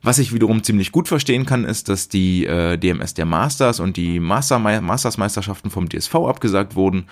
Was 0.04 0.20
ich 0.20 0.34
wiederum 0.34 0.62
ziemlich 0.62 0.92
gut 0.92 1.08
verstehen 1.08 1.48
kann, 1.48 1.64
ist, 1.64 1.90
dass 1.90 2.10
die 2.10 2.46
äh, 2.46 2.78
DMS 2.78 3.16
der 3.16 3.26
Masters 3.26 3.80
und 3.80 3.98
die 3.98 4.20
Master 4.20 4.60
Masters-Meisterschaften 4.60 5.72
vom 5.72 5.90
DSV 5.90 6.14
abgesagt 6.14 6.76
wurden. 6.76 7.06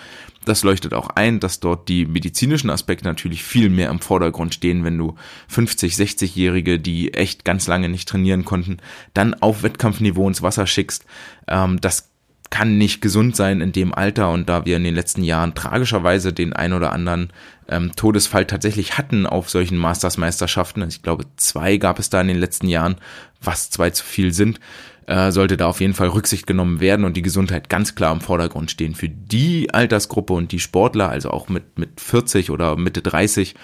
Das 0.45 0.63
leuchtet 0.63 0.93
auch 0.93 1.09
ein, 1.09 1.39
dass 1.39 1.59
dort 1.59 1.89
die 1.89 2.05
medizinischen 2.05 2.69
Aspekte 2.69 3.05
natürlich 3.05 3.43
viel 3.43 3.69
mehr 3.69 3.89
im 3.89 3.99
Vordergrund 3.99 4.53
stehen, 4.53 4.83
wenn 4.83 4.97
du 4.97 5.15
50, 5.47 5.95
60-Jährige, 5.95 6.79
die 6.79 7.15
echt 7.15 7.45
ganz 7.45 7.65
lange 7.65 7.89
nicht 7.89 8.07
trainieren 8.07 8.45
konnten, 8.45 8.77
dann 9.15 9.33
auf 9.33 9.63
Wettkampfniveau 9.63 10.27
ins 10.27 10.43
Wasser 10.43 10.67
schickst. 10.67 11.05
Ähm, 11.47 11.81
das 11.81 12.12
kann 12.53 12.77
nicht 12.77 13.01
gesund 13.01 13.35
sein 13.35 13.61
in 13.61 13.71
dem 13.71 13.95
Alter 13.95 14.29
und 14.29 14.47
da 14.47 14.63
wir 14.63 14.77
in 14.77 14.83
den 14.83 14.93
letzten 14.93 15.23
Jahren 15.23 15.55
tragischerweise 15.55 16.33
den 16.33 16.53
ein 16.53 16.73
oder 16.73 16.93
anderen 16.93 17.33
ähm, 17.67 17.93
Todesfall 17.95 18.45
tatsächlich 18.45 18.95
hatten 18.95 19.25
auf 19.25 19.49
solchen 19.49 19.75
Masters-Meisterschaften, 19.75 20.83
also 20.83 20.95
ich 20.95 21.01
glaube 21.01 21.25
zwei 21.35 21.77
gab 21.77 21.97
es 21.97 22.11
da 22.11 22.21
in 22.21 22.27
den 22.27 22.37
letzten 22.37 22.67
Jahren, 22.67 22.97
was 23.41 23.71
zwei 23.71 23.89
zu 23.89 24.05
viel 24.05 24.33
sind, 24.33 24.59
äh, 25.07 25.31
sollte 25.31 25.57
da 25.57 25.65
auf 25.65 25.81
jeden 25.81 25.95
Fall 25.95 26.09
Rücksicht 26.09 26.45
genommen 26.45 26.79
werden 26.79 27.05
und 27.05 27.17
die 27.17 27.23
Gesundheit 27.23 27.69
ganz 27.69 27.95
klar 27.95 28.13
im 28.13 28.21
Vordergrund 28.21 28.69
stehen. 28.69 28.93
Für 28.93 29.09
die 29.09 29.73
Altersgruppe 29.73 30.33
und 30.33 30.51
die 30.51 30.59
Sportler, 30.59 31.09
also 31.09 31.31
auch 31.31 31.49
mit, 31.49 31.79
mit 31.79 31.99
40 31.99 32.51
oder 32.51 32.75
Mitte 32.75 33.01
30, 33.01 33.55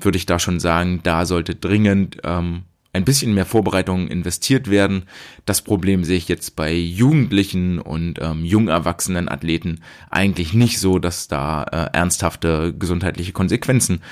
würde 0.00 0.16
ich 0.16 0.24
da 0.24 0.38
schon 0.38 0.58
sagen, 0.58 1.00
da 1.02 1.26
sollte 1.26 1.54
dringend 1.54 2.16
ähm, 2.24 2.62
ein 2.98 3.04
bisschen 3.04 3.34
mehr 3.34 3.46
Vorbereitung 3.46 4.08
investiert 4.08 4.68
werden. 4.68 5.04
Das 5.46 5.62
Problem 5.62 6.04
sehe 6.04 6.18
ich 6.18 6.28
jetzt 6.28 6.56
bei 6.56 6.72
Jugendlichen 6.74 7.78
und 7.78 8.18
ähm, 8.20 8.44
jung 8.44 8.68
erwachsenen 8.68 9.28
Athleten 9.28 9.80
eigentlich 10.10 10.52
nicht 10.52 10.78
so, 10.80 10.98
dass 10.98 11.28
da 11.28 11.62
äh, 11.64 11.96
ernsthafte 11.96 12.74
gesundheitliche 12.78 13.32
Konsequenzen 13.32 14.02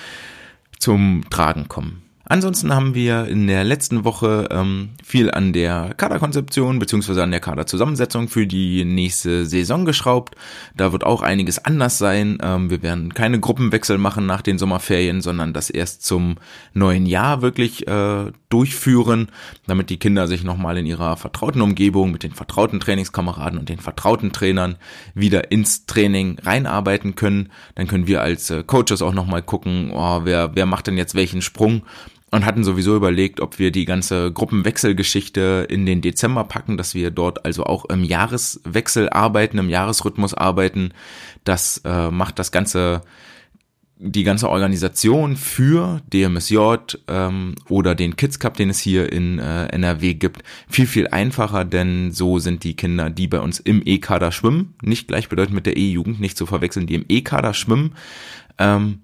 zum 0.78 1.24
Tragen 1.30 1.68
kommen. 1.68 2.05
Ansonsten 2.28 2.74
haben 2.74 2.94
wir 2.94 3.26
in 3.26 3.46
der 3.46 3.62
letzten 3.62 4.04
Woche 4.04 4.48
ähm, 4.50 4.90
viel 5.04 5.30
an 5.30 5.52
der 5.52 5.94
Kaderkonzeption 5.96 6.80
beziehungsweise 6.80 7.22
an 7.22 7.30
der 7.30 7.38
Kaderzusammensetzung 7.38 8.26
für 8.26 8.48
die 8.48 8.84
nächste 8.84 9.46
Saison 9.46 9.84
geschraubt. 9.84 10.34
Da 10.76 10.90
wird 10.90 11.04
auch 11.04 11.22
einiges 11.22 11.64
anders 11.64 11.98
sein. 11.98 12.38
Ähm, 12.42 12.68
wir 12.68 12.82
werden 12.82 13.14
keine 13.14 13.38
Gruppenwechsel 13.38 13.96
machen 13.98 14.26
nach 14.26 14.42
den 14.42 14.58
Sommerferien, 14.58 15.20
sondern 15.20 15.52
das 15.52 15.70
erst 15.70 16.04
zum 16.04 16.34
neuen 16.74 17.06
Jahr 17.06 17.42
wirklich 17.42 17.86
äh, 17.86 18.32
durchführen, 18.48 19.28
damit 19.68 19.90
die 19.90 19.98
Kinder 19.98 20.26
sich 20.26 20.42
nochmal 20.42 20.78
in 20.78 20.86
ihrer 20.86 21.16
vertrauten 21.16 21.62
Umgebung 21.62 22.10
mit 22.10 22.24
den 22.24 22.32
vertrauten 22.32 22.80
Trainingskameraden 22.80 23.56
und 23.56 23.68
den 23.68 23.78
vertrauten 23.78 24.32
Trainern 24.32 24.76
wieder 25.14 25.52
ins 25.52 25.86
Training 25.86 26.40
reinarbeiten 26.40 27.14
können. 27.14 27.50
Dann 27.76 27.86
können 27.86 28.08
wir 28.08 28.20
als 28.20 28.50
äh, 28.50 28.64
Coaches 28.64 29.00
auch 29.00 29.14
nochmal 29.14 29.42
gucken, 29.42 29.92
oh, 29.92 30.22
wer, 30.24 30.56
wer 30.56 30.66
macht 30.66 30.88
denn 30.88 30.98
jetzt 30.98 31.14
welchen 31.14 31.40
Sprung 31.40 31.82
und 32.30 32.44
hatten 32.44 32.64
sowieso 32.64 32.96
überlegt, 32.96 33.40
ob 33.40 33.58
wir 33.58 33.70
die 33.70 33.84
ganze 33.84 34.32
Gruppenwechselgeschichte 34.32 35.66
in 35.68 35.86
den 35.86 36.00
Dezember 36.00 36.44
packen, 36.44 36.76
dass 36.76 36.94
wir 36.94 37.10
dort 37.10 37.44
also 37.44 37.64
auch 37.64 37.84
im 37.86 38.02
Jahreswechsel 38.02 39.08
arbeiten, 39.08 39.58
im 39.58 39.70
Jahresrhythmus 39.70 40.34
arbeiten. 40.34 40.92
Das 41.44 41.80
äh, 41.84 42.10
macht 42.10 42.38
das 42.38 42.50
ganze 42.50 43.02
die 43.98 44.24
ganze 44.24 44.50
Organisation 44.50 45.36
für 45.36 46.02
DMSJ 46.12 46.58
ähm, 47.08 47.54
oder 47.68 47.94
den 47.94 48.16
Kids 48.16 48.38
Cup, 48.38 48.54
den 48.54 48.68
es 48.68 48.78
hier 48.78 49.10
in 49.10 49.38
äh, 49.38 49.68
NRW 49.68 50.14
gibt, 50.14 50.42
viel, 50.68 50.86
viel 50.86 51.08
einfacher, 51.08 51.64
denn 51.64 52.12
so 52.12 52.38
sind 52.38 52.62
die 52.64 52.76
Kinder, 52.76 53.08
die 53.08 53.26
bei 53.26 53.40
uns 53.40 53.58
im 53.58 53.80
E-Kader 53.84 54.32
schwimmen, 54.32 54.74
nicht 54.82 55.08
gleichbedeutend 55.08 55.54
mit 55.54 55.64
der 55.64 55.78
E-Jugend, 55.78 56.20
nicht 56.20 56.36
zu 56.36 56.44
verwechseln, 56.44 56.86
die 56.86 56.94
im 56.94 57.06
E-Kader 57.08 57.54
schwimmen, 57.54 57.94
ähm, 58.58 59.00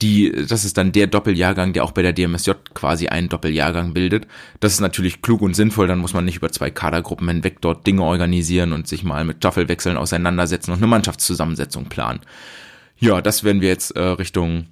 die, 0.00 0.30
das 0.48 0.64
ist 0.64 0.78
dann 0.78 0.92
der 0.92 1.08
Doppeljahrgang, 1.08 1.72
der 1.72 1.82
auch 1.84 1.90
bei 1.90 2.02
der 2.02 2.12
DMSJ 2.12 2.52
quasi 2.74 3.08
einen 3.08 3.28
Doppeljahrgang 3.28 3.94
bildet. 3.94 4.28
Das 4.60 4.72
ist 4.72 4.80
natürlich 4.80 5.22
klug 5.22 5.42
und 5.42 5.54
sinnvoll, 5.54 5.88
dann 5.88 5.98
muss 5.98 6.14
man 6.14 6.24
nicht 6.24 6.36
über 6.36 6.52
zwei 6.52 6.70
Kadergruppen 6.70 7.28
hinweg 7.28 7.60
dort 7.60 7.86
Dinge 7.86 8.04
organisieren 8.04 8.72
und 8.72 8.86
sich 8.86 9.02
mal 9.02 9.24
mit 9.24 9.38
Staffelwechseln 9.38 9.96
auseinandersetzen 9.96 10.70
und 10.70 10.78
eine 10.78 10.86
Mannschaftszusammensetzung 10.86 11.86
planen. 11.86 12.20
Ja, 12.98 13.20
das 13.20 13.42
werden 13.42 13.60
wir 13.60 13.68
jetzt 13.68 13.96
äh, 13.96 14.00
Richtung 14.00 14.66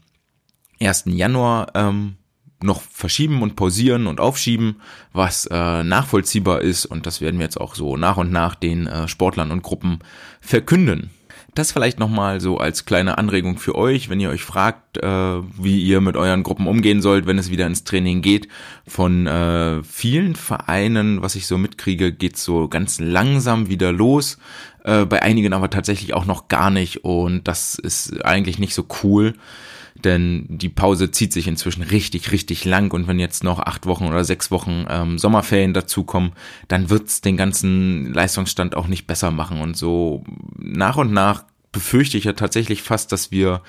1. 0.80 1.04
Januar 1.06 1.72
ähm, 1.74 2.16
noch 2.62 2.80
verschieben 2.82 3.42
und 3.42 3.56
pausieren 3.56 4.06
und 4.06 4.20
aufschieben, 4.20 4.80
was 5.12 5.46
äh, 5.46 5.84
nachvollziehbar 5.84 6.62
ist 6.62 6.86
und 6.86 7.06
das 7.06 7.20
werden 7.20 7.38
wir 7.38 7.44
jetzt 7.44 7.60
auch 7.60 7.74
so 7.74 7.96
nach 7.96 8.16
und 8.16 8.30
nach 8.30 8.54
den 8.54 8.86
äh, 8.86 9.08
Sportlern 9.08 9.50
und 9.50 9.62
Gruppen 9.62 9.98
verkünden. 10.40 11.10
Das 11.56 11.72
vielleicht 11.72 11.98
nochmal 11.98 12.38
so 12.38 12.58
als 12.58 12.84
kleine 12.84 13.16
Anregung 13.16 13.56
für 13.56 13.76
euch, 13.76 14.10
wenn 14.10 14.20
ihr 14.20 14.28
euch 14.28 14.44
fragt, 14.44 14.98
äh, 14.98 15.08
wie 15.08 15.82
ihr 15.82 16.02
mit 16.02 16.14
euren 16.14 16.42
Gruppen 16.42 16.66
umgehen 16.66 17.00
sollt, 17.00 17.26
wenn 17.26 17.38
es 17.38 17.50
wieder 17.50 17.66
ins 17.66 17.82
Training 17.82 18.20
geht. 18.20 18.48
Von 18.86 19.26
äh, 19.26 19.82
vielen 19.82 20.36
Vereinen, 20.36 21.22
was 21.22 21.34
ich 21.34 21.46
so 21.46 21.56
mitkriege, 21.56 22.12
geht's 22.12 22.44
so 22.44 22.68
ganz 22.68 23.00
langsam 23.00 23.70
wieder 23.70 23.90
los. 23.90 24.36
Äh, 24.84 25.06
bei 25.06 25.22
einigen 25.22 25.54
aber 25.54 25.70
tatsächlich 25.70 26.12
auch 26.12 26.26
noch 26.26 26.48
gar 26.48 26.68
nicht 26.68 27.04
und 27.04 27.48
das 27.48 27.76
ist 27.76 28.22
eigentlich 28.22 28.58
nicht 28.58 28.74
so 28.74 28.84
cool 29.02 29.32
denn 30.04 30.46
die 30.48 30.68
Pause 30.68 31.10
zieht 31.10 31.32
sich 31.32 31.48
inzwischen 31.48 31.82
richtig, 31.82 32.32
richtig 32.32 32.64
lang 32.64 32.92
und 32.92 33.06
wenn 33.06 33.18
jetzt 33.18 33.44
noch 33.44 33.60
acht 33.60 33.86
Wochen 33.86 34.06
oder 34.06 34.24
sechs 34.24 34.50
Wochen 34.50 34.86
ähm, 34.88 35.18
Sommerferien 35.18 35.74
dazukommen, 35.74 36.32
dann 36.68 36.90
wird's 36.90 37.20
den 37.20 37.36
ganzen 37.36 38.12
Leistungsstand 38.12 38.76
auch 38.76 38.88
nicht 38.88 39.06
besser 39.06 39.30
machen 39.30 39.60
und 39.60 39.76
so 39.76 40.24
nach 40.58 40.96
und 40.96 41.12
nach 41.12 41.44
befürchte 41.72 42.16
ich 42.16 42.24
ja 42.24 42.32
tatsächlich 42.32 42.82
fast, 42.82 43.12
dass 43.12 43.30
wir 43.30 43.62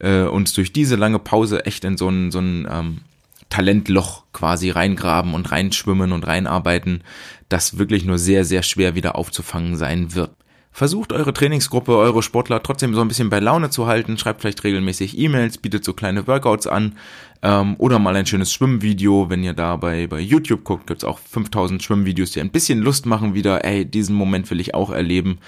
äh, 0.00 0.22
uns 0.22 0.52
durch 0.52 0.72
diese 0.72 0.96
lange 0.96 1.18
Pause 1.18 1.66
echt 1.66 1.84
in 1.84 1.96
so 1.96 2.08
ein, 2.08 2.30
so 2.30 2.40
ein 2.40 2.66
ähm, 2.70 3.00
Talentloch 3.48 4.24
quasi 4.32 4.70
reingraben 4.70 5.34
und 5.34 5.52
reinschwimmen 5.52 6.12
und 6.12 6.26
reinarbeiten, 6.26 7.04
das 7.48 7.78
wirklich 7.78 8.04
nur 8.04 8.18
sehr, 8.18 8.44
sehr 8.44 8.62
schwer 8.62 8.94
wieder 8.94 9.14
aufzufangen 9.14 9.76
sein 9.76 10.14
wird. 10.14 10.32
Versucht 10.76 11.12
eure 11.12 11.32
Trainingsgruppe, 11.32 11.96
eure 11.96 12.20
Sportler 12.20 12.60
trotzdem 12.60 12.94
so 12.94 13.00
ein 13.00 13.06
bisschen 13.06 13.30
bei 13.30 13.38
Laune 13.38 13.70
zu 13.70 13.86
halten, 13.86 14.18
schreibt 14.18 14.40
vielleicht 14.40 14.64
regelmäßig 14.64 15.16
E-Mails, 15.16 15.58
bietet 15.58 15.84
so 15.84 15.92
kleine 15.92 16.26
Workouts 16.26 16.66
an 16.66 16.96
ähm, 17.42 17.76
oder 17.78 18.00
mal 18.00 18.16
ein 18.16 18.26
schönes 18.26 18.52
Schwimmvideo. 18.52 19.30
Wenn 19.30 19.44
ihr 19.44 19.52
da 19.52 19.76
bei, 19.76 20.08
bei 20.08 20.18
YouTube 20.18 20.64
guckt, 20.64 20.88
gibt's 20.88 21.04
auch 21.04 21.20
5000 21.20 21.80
Schwimmvideos, 21.80 22.32
die 22.32 22.40
ein 22.40 22.50
bisschen 22.50 22.80
Lust 22.80 23.06
machen 23.06 23.34
wieder, 23.34 23.64
ey, 23.64 23.84
diesen 23.84 24.16
Moment 24.16 24.50
will 24.50 24.58
ich 24.58 24.74
auch 24.74 24.90
erleben 24.90 25.38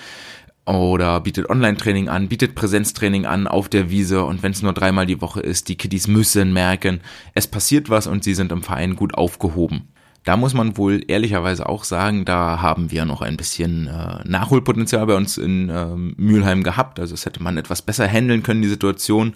oder 0.65 1.21
bietet 1.21 1.51
Online-Training 1.51 2.09
an, 2.09 2.29
bietet 2.29 2.55
Präsenztraining 2.55 3.27
an 3.27 3.49
auf 3.49 3.69
der 3.69 3.91
Wiese 3.91 4.25
und 4.25 4.45
wenn 4.45 4.53
es 4.53 4.63
nur 4.63 4.75
dreimal 4.75 5.07
die 5.07 5.21
Woche 5.21 5.41
ist, 5.41 5.69
die 5.69 5.77
Kiddies 5.77 6.07
müssen 6.07 6.53
merken, 6.53 7.01
es 7.35 7.49
passiert 7.49 7.91
was 7.91 8.07
und 8.07 8.23
sie 8.23 8.35
sind 8.35 8.53
im 8.53 8.63
Verein 8.63 8.95
gut 8.95 9.15
aufgehoben. 9.15 9.89
Da 10.27 10.37
muss 10.37 10.55
man 10.55 10.77
wohl 10.77 11.05
ehrlicherweise 11.07 11.69
auch 11.69 11.85
sagen, 11.85 12.25
da 12.25 12.61
haben 12.61 12.91
wir 12.91 13.05
noch 13.05 13.23
ein 13.23 13.37
bisschen 13.37 13.87
äh, 13.87 14.29
Nachholpotenzial 14.29 15.07
bei 15.07 15.15
uns 15.15 15.39
in 15.39 15.69
äh, 15.69 15.87
Mülheim 15.95 16.65
gehabt. 16.65 16.99
Also 16.99 17.15
es 17.15 17.27
hätte 17.27 17.41
man 17.41 17.57
etwas 17.57 17.81
besser 17.81 18.09
handeln 18.09 18.43
können, 18.43 18.61
die 18.61 18.69
Situation 18.69 19.35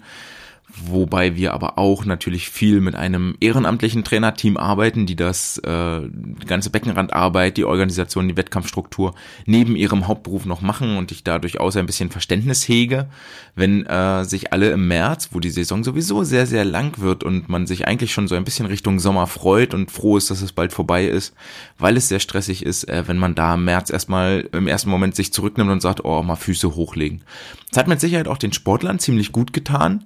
wobei 0.85 1.35
wir 1.35 1.53
aber 1.53 1.77
auch 1.77 2.05
natürlich 2.05 2.49
viel 2.49 2.81
mit 2.81 2.95
einem 2.95 3.35
ehrenamtlichen 3.39 4.03
Trainerteam 4.03 4.57
arbeiten, 4.57 5.05
die 5.05 5.15
das 5.15 5.57
äh, 5.59 6.01
die 6.01 6.45
ganze 6.45 6.69
Beckenrandarbeit, 6.69 7.57
die 7.57 7.65
Organisation, 7.65 8.27
die 8.27 8.37
Wettkampfstruktur 8.37 9.13
neben 9.45 9.75
ihrem 9.75 10.07
Hauptberuf 10.07 10.45
noch 10.45 10.61
machen 10.61 10.97
und 10.97 11.11
ich 11.11 11.23
da 11.23 11.39
durchaus 11.39 11.75
ein 11.77 11.85
bisschen 11.85 12.09
Verständnis 12.09 12.67
hege, 12.67 13.09
wenn 13.55 13.85
äh, 13.85 14.23
sich 14.25 14.53
alle 14.53 14.71
im 14.71 14.87
März, 14.87 15.29
wo 15.31 15.39
die 15.39 15.49
Saison 15.49 15.83
sowieso 15.83 16.23
sehr, 16.23 16.45
sehr 16.45 16.65
lang 16.65 16.99
wird 16.99 17.23
und 17.23 17.49
man 17.49 17.67
sich 17.67 17.87
eigentlich 17.87 18.13
schon 18.13 18.27
so 18.27 18.35
ein 18.35 18.43
bisschen 18.43 18.65
Richtung 18.65 18.99
Sommer 18.99 19.27
freut 19.27 19.73
und 19.73 19.91
froh 19.91 20.17
ist, 20.17 20.31
dass 20.31 20.41
es 20.41 20.51
bald 20.53 20.73
vorbei 20.73 21.05
ist, 21.05 21.33
weil 21.77 21.97
es 21.97 22.07
sehr 22.07 22.19
stressig 22.19 22.65
ist, 22.65 22.87
äh, 22.87 23.07
wenn 23.07 23.17
man 23.17 23.35
da 23.35 23.55
im 23.55 23.65
März 23.65 23.89
erstmal 23.89 24.47
im 24.51 24.67
ersten 24.67 24.89
Moment 24.89 25.15
sich 25.15 25.33
zurücknimmt 25.33 25.71
und 25.71 25.81
sagt, 25.81 26.05
oh, 26.05 26.23
mal 26.23 26.35
Füße 26.35 26.75
hochlegen. 26.75 27.21
Das 27.69 27.79
hat 27.79 27.87
mit 27.87 27.99
Sicherheit 27.99 28.27
auch 28.27 28.37
den 28.37 28.53
Sportlern 28.53 28.99
ziemlich 28.99 29.31
gut 29.31 29.53
getan, 29.53 30.05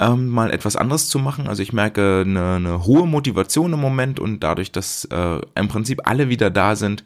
ähm, 0.00 0.28
mal 0.28 0.50
etwas 0.50 0.76
anderes 0.76 1.08
zu 1.08 1.18
machen. 1.18 1.48
Also 1.48 1.62
ich 1.62 1.72
merke 1.72 2.22
eine, 2.26 2.54
eine 2.54 2.84
hohe 2.84 3.06
Motivation 3.06 3.72
im 3.72 3.80
Moment 3.80 4.20
und 4.20 4.40
dadurch, 4.40 4.72
dass 4.72 5.04
äh, 5.06 5.40
im 5.54 5.68
Prinzip 5.68 6.02
alle 6.04 6.28
wieder 6.28 6.50
da 6.50 6.76
sind, 6.76 7.04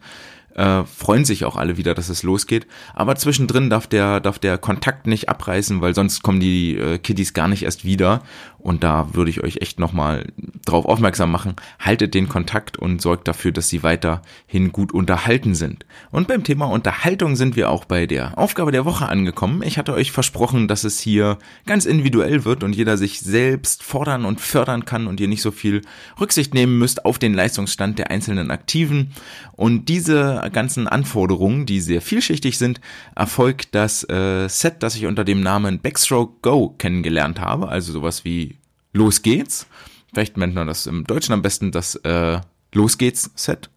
äh, 0.57 0.83
freuen 0.85 1.23
sich 1.23 1.45
auch 1.45 1.55
alle 1.55 1.77
wieder, 1.77 1.93
dass 1.93 2.09
es 2.09 2.23
losgeht. 2.23 2.65
Aber 2.95 3.15
zwischendrin 3.15 3.69
darf 3.69 3.87
der, 3.87 4.19
darf 4.19 4.39
der 4.39 4.57
Kontakt 4.57 5.05
nicht 5.05 5.29
abreißen, 5.29 5.81
weil 5.81 5.93
sonst 5.93 6.23
kommen 6.23 6.39
die 6.39 6.75
äh, 6.75 6.97
Kiddies 6.97 7.33
gar 7.33 7.47
nicht 7.47 7.63
erst 7.63 7.85
wieder. 7.85 8.23
Und 8.67 8.83
da 8.83 9.13
würde 9.13 9.31
ich 9.31 9.41
euch 9.45 9.61
echt 9.61 9.79
nochmal 9.79 10.27
drauf 10.65 10.83
aufmerksam 10.83 11.31
machen. 11.31 11.55
Haltet 11.79 12.13
den 12.13 12.27
Kontakt 12.27 12.75
und 12.75 13.01
sorgt 13.01 13.29
dafür, 13.29 13.53
dass 13.53 13.69
sie 13.69 13.81
weiterhin 13.81 14.73
gut 14.73 14.91
unterhalten 14.91 15.55
sind. 15.55 15.85
Und 16.11 16.27
beim 16.27 16.43
Thema 16.43 16.65
Unterhaltung 16.65 17.37
sind 17.37 17.55
wir 17.55 17.69
auch 17.69 17.85
bei 17.85 18.07
der 18.07 18.37
Aufgabe 18.37 18.73
der 18.73 18.83
Woche 18.83 19.07
angekommen. 19.07 19.63
Ich 19.63 19.77
hatte 19.77 19.93
euch 19.93 20.11
versprochen, 20.11 20.67
dass 20.67 20.83
es 20.83 20.99
hier 20.99 21.37
ganz 21.65 21.85
individuell 21.85 22.43
wird 22.43 22.61
und 22.61 22.75
jeder 22.75 22.97
sich 22.97 23.21
selbst 23.21 23.83
fordern 23.83 24.25
und 24.25 24.41
fördern 24.41 24.83
kann 24.83 25.07
und 25.07 25.21
ihr 25.21 25.29
nicht 25.29 25.43
so 25.43 25.51
viel 25.51 25.81
Rücksicht 26.19 26.53
nehmen 26.53 26.77
müsst 26.77 27.05
auf 27.05 27.19
den 27.19 27.33
Leistungsstand 27.33 27.97
der 27.99 28.11
einzelnen 28.11 28.51
Aktiven. 28.51 29.13
Und 29.53 29.87
diese 29.87 30.49
ganzen 30.51 30.89
Anforderungen, 30.89 31.65
die 31.65 31.79
sehr 31.79 32.01
vielschichtig 32.01 32.57
sind, 32.57 32.81
erfolgt 33.15 33.75
das 33.75 34.03
äh, 34.09 34.49
Set, 34.49 34.83
das 34.83 34.97
ich 34.97 35.05
unter 35.05 35.23
dem 35.23 35.39
Namen 35.39 35.79
Backstroke 35.79 36.33
Go 36.41 36.75
kennengelernt 36.77 37.39
habe, 37.39 37.69
also 37.69 37.93
sowas 37.93 38.25
wie 38.25 38.56
Los 38.97 39.21
geht's. 39.21 39.67
Vielleicht 40.13 40.37
nennt 40.37 40.55
man 40.55 40.67
das 40.67 40.87
im 40.87 41.05
Deutschen 41.05 41.33
am 41.33 41.41
besten 41.41 41.71
das 41.71 41.95
äh, 41.95 42.39
Los 42.73 42.97
geht's 42.97 43.31
Set. 43.35 43.69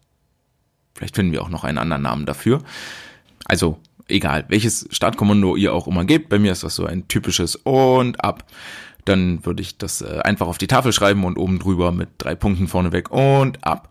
Vielleicht 0.95 1.15
finden 1.15 1.31
wir 1.31 1.41
auch 1.41 1.49
noch 1.49 1.63
einen 1.63 1.77
anderen 1.77 2.01
Namen 2.01 2.25
dafür. 2.25 2.61
Also 3.45 3.79
egal, 4.07 4.45
welches 4.49 4.87
Startkommando 4.91 5.55
ihr 5.55 5.73
auch 5.73 5.87
immer 5.87 6.05
gebt. 6.05 6.29
Bei 6.29 6.39
mir 6.39 6.51
ist 6.51 6.63
das 6.63 6.75
so 6.75 6.85
ein 6.85 7.07
typisches 7.07 7.55
und 7.55 8.23
ab. 8.23 8.45
Dann 9.05 9.45
würde 9.45 9.61
ich 9.61 9.77
das 9.77 10.01
äh, 10.01 10.19
einfach 10.23 10.47
auf 10.47 10.57
die 10.57 10.67
Tafel 10.67 10.93
schreiben 10.93 11.23
und 11.23 11.37
oben 11.37 11.59
drüber 11.59 11.91
mit 11.91 12.09
drei 12.17 12.35
Punkten 12.35 12.67
vorneweg 12.67 13.09
und 13.11 13.63
ab. 13.63 13.89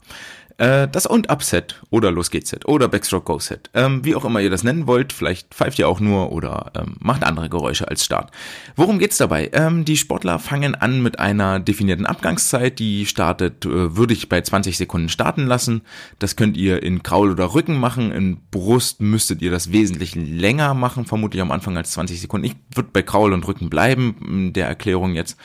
Äh, 0.61 0.89
das 0.89 1.07
Und-Up-Set 1.07 1.81
oder 1.89 2.11
Los 2.11 2.31
geht's 2.31 2.51
Set 2.51 2.69
oder 2.69 2.87
Backstroke 2.87 3.25
Go 3.25 3.39
Set. 3.39 3.71
Ähm, 3.73 4.05
wie 4.05 4.15
auch 4.15 4.27
immer 4.27 4.41
ihr 4.41 4.51
das 4.51 4.63
nennen 4.63 4.87
wollt, 4.87 5.15
vielleicht 5.15 5.55
pfeift 5.55 5.79
ihr 5.79 5.89
auch 5.89 6.01
nur 6.01 6.33
oder 6.33 6.71
ähm, 6.77 6.97
macht 7.01 7.25
andere 7.25 7.49
Geräusche 7.49 7.89
als 7.89 8.05
Start. 8.05 8.31
Worum 8.77 8.99
geht's 8.99 9.17
dabei? 9.17 9.49
Ähm, 9.55 9.87
die 9.87 9.97
Sportler 9.97 10.39
fangen 10.39 10.75
an 10.75 11.03
mit 11.03 11.19
einer 11.19 11.61
definierten 11.61 12.05
Abgangszeit, 12.05 12.79
die 12.79 13.07
startet, 13.07 13.65
äh, 13.65 13.97
würde 13.97 14.13
ich 14.13 14.29
bei 14.29 14.43
20 14.43 14.77
Sekunden 14.77 15.09
starten 15.09 15.47
lassen. 15.47 15.81
Das 16.19 16.37
könnt 16.37 16.59
ihr 16.59 16.83
in 16.83 17.03
Kraul 17.03 17.31
oder 17.31 17.55
Rücken 17.55 17.81
machen. 17.81 18.13
In 18.13 18.37
Brust 18.51 19.01
müsstet 19.01 19.41
ihr 19.41 19.51
das 19.51 19.73
wesentlich 19.73 20.15
länger 20.15 20.75
machen, 20.75 21.07
vermutlich 21.07 21.41
am 21.41 21.53
Anfang 21.53 21.79
als 21.79 21.93
20 21.93 22.21
Sekunden. 22.21 22.45
Ich 22.45 22.57
würde 22.75 22.91
bei 22.93 23.01
Kraul 23.01 23.33
und 23.33 23.49
Rücken 23.49 23.71
bleiben, 23.71 24.15
in 24.29 24.53
der 24.53 24.67
Erklärung 24.67 25.15
jetzt. 25.15 25.39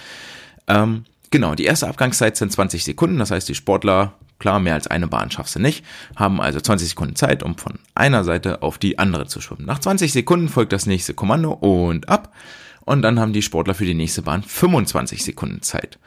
Ähm, 0.68 1.06
Genau, 1.32 1.54
die 1.54 1.66
erste 1.66 1.90
Abgangszeit 1.90 2.38
sind 2.38 2.52
20 2.52 2.86
Sekunden, 2.86 3.18
das 3.18 3.30
heißt, 3.30 3.50
die 3.50 3.56
Sportler 3.56 4.14
Klar, 4.40 4.60
mehr 4.60 4.74
als 4.74 4.88
eine 4.88 5.08
Bahn 5.08 5.32
schaffst 5.32 5.56
du 5.56 5.60
nicht, 5.60 5.86
haben 6.16 6.42
also 6.42 6.60
20 6.60 6.90
Sekunden 6.90 7.16
Zeit, 7.16 7.42
um 7.42 7.58
von 7.58 7.80
einer 7.94 8.24
Seite 8.24 8.62
auf 8.64 8.78
die 8.78 9.00
andere 9.00 9.28
zu 9.28 9.40
schwimmen. 9.40 9.66
Nach 9.66 9.80
20 9.80 10.12
Sekunden 10.12 10.50
folgt 10.50 10.74
das 10.74 10.86
nächste 10.86 11.14
Kommando 11.14 11.54
und 11.54 12.10
ab. 12.10 12.34
Und 12.82 13.02
dann 13.02 13.20
haben 13.20 13.34
die 13.34 13.42
Sportler 13.42 13.74
für 13.74 13.86
die 13.86 13.94
nächste 13.94 14.22
Bahn 14.22 14.44
25 14.44 15.24
Sekunden 15.24 15.62
Zeit. 15.62 15.98